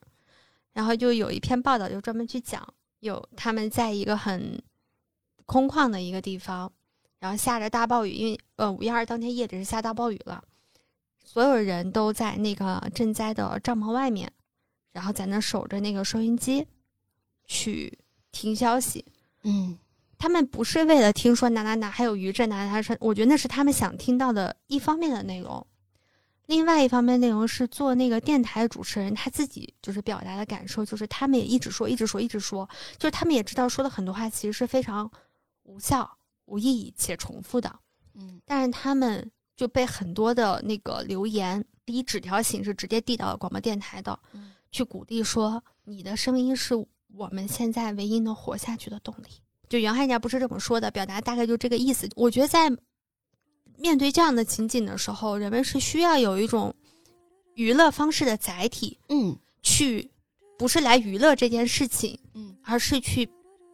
[0.71, 2.67] 然后就有一篇报道，就专门去讲，
[3.01, 4.59] 有他们在一个很
[5.45, 6.71] 空旷的一个地方，
[7.19, 10.43] 然后下着大暴雨，因为呃五一二当天夜里是下大暴雨了，
[11.23, 14.31] 所有人都在那个赈灾的帐篷外面，
[14.93, 16.65] 然后在那守着那个收音机，
[17.45, 17.99] 去
[18.31, 19.05] 听消息。
[19.43, 19.77] 嗯。
[20.23, 25.67] 他们不是为了听说哪哪哪还有余震哪哪哪，我觉得那是他们想听到的一方面的内容。
[26.45, 32.65] 另外一方面内容是做那个电台主持人他自己就是表达的感受，就是他们也一直说，一直说，一直说，
[32.97, 35.11] 就是他们也知道说的很多话其实是非常
[35.63, 36.09] 无效、
[36.45, 37.77] 无意义且重复的。
[38.13, 44.17] 嗯，但是他们就被很多的那个留言以纸条形式直接递到了广播电台的，
[44.71, 46.73] 去鼓励说你的声音是
[47.13, 49.41] 我们现在唯一能活下去的动力。
[49.69, 52.07] 就原汉家不是这么说的，表达大概就这个意思。
[52.15, 52.69] 我觉得在
[53.77, 56.73] 面对这样的情景的时候，人们是需要有一种
[57.55, 60.09] 娱乐方式的载体，嗯，去
[60.57, 63.27] 不是来娱乐这件事情，嗯，而是去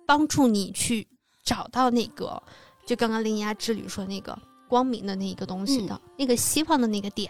[0.05, 1.05] 帮助你去
[1.43, 2.41] 找到那个，
[2.85, 4.37] 就刚刚灵牙之旅说那个
[4.67, 7.29] 光明的那一个东西的那个希望的那个点。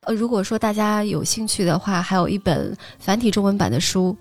[0.00, 4.16] 呃，如果说大家有兴趣的话，还有一本繁体中文版的书，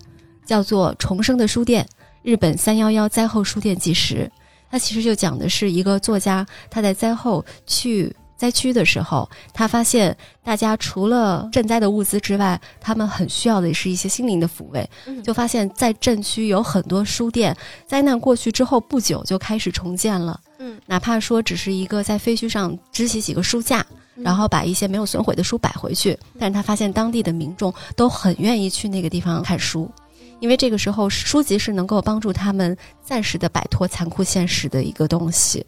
[0.45, 1.87] 叫做《重生的书店：
[2.25, 4.29] 日本三幺幺灾后书店纪实》。
[4.71, 14.89] 它其实就讲的是一个作家，他在灾后去灾区的时候，他发现大家除了赈灾的物资之外，他们很需要的是一些心灵的抚慰。
[15.23, 20.41] 就发现，在镇区有很多书店，灾难过去之后不久就开始重建了。
[20.57, 23.85] 嗯，哪怕说只是一个在废墟上支起几个书架，
[24.15, 29.89] 然后把一些没有损毁的书摆回去，但是他发现当地的民众都很愿意去那个地方看书。
[30.39, 35.65] 因为这个时候，书籍是能够帮助他们暂时的摆脱残酷现实的一个东西。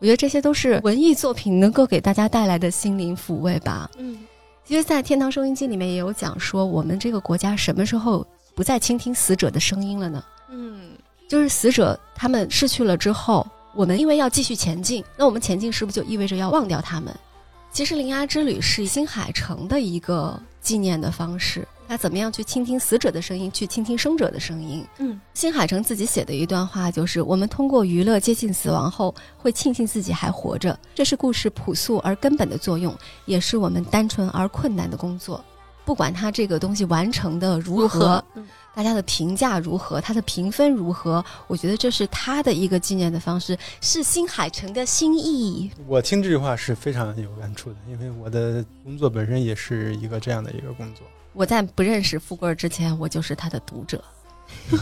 [0.00, 3.90] 我觉得这些都是文艺作品能够给大家带来的心灵抚慰吧。
[3.96, 4.18] 嗯，
[4.66, 10.22] 其实，在《天堂收音机》里面也有讲说，我们这个国家什么时候不再倾听死者的声音了呢？
[10.50, 10.90] 嗯，
[11.28, 17.14] 就是死者他们逝去了之后，我们因为要继续前进，那我们前进是不是就意味着要忘掉他们？
[17.72, 21.66] 其实，灵牙之旅是新海诚的一个纪念的方式。
[21.86, 24.84] 他怎么样去倾听死者的声音，去倾听生者的声音？
[24.98, 30.78] 嗯，新海诚自己写的一段话就是：我们通过娱乐接近死亡后，会庆幸自己还活着。
[30.94, 32.94] 这是故事朴素而根本的作用，
[33.26, 35.44] 也是我们单纯而困难的工作。
[35.84, 38.24] 不管他这个东西完成的如何，
[38.74, 45.70] 大家的评价如何，他的评分如何，我觉得这是他的一个纪念的方式，是新海诚的心意。
[45.86, 51.06] 我听这句话是非常有感触的，因为我的工作本身也是一个这样的一个工作。
[51.34, 54.02] 我在不认识富贵之前，我就是他的读者。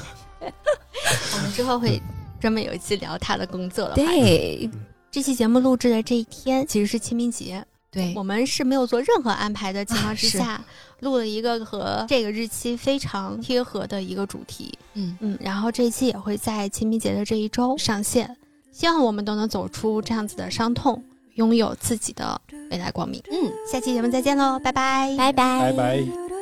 [0.40, 2.00] 我们之后会
[2.40, 3.94] 专门有一期聊他的工作了。
[3.94, 4.70] 对，
[5.10, 10.62] 这期节目录制的这一天其实是清明节，对我们是没有做任何安排的情况之下，
[11.00, 14.78] 录了一个和这个日期非常贴合的一个主题。
[14.94, 18.36] 嗯嗯，然后这一期也会在清明节的这一周上线，
[18.70, 21.02] 希望我们都能走出这样子的伤痛。
[21.36, 22.38] 拥有自己的
[22.70, 23.18] 未来光明。
[23.30, 26.41] 嗯，下期节目再见喽，拜拜，拜拜，拜拜。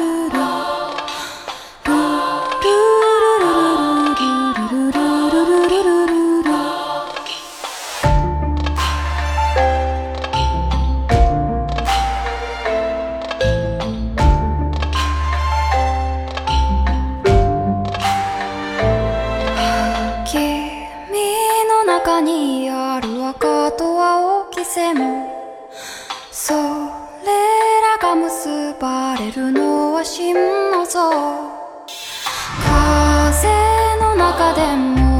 [28.31, 31.11] 結ばれるのは真の像。
[32.63, 33.49] 風
[33.99, 35.10] の中でも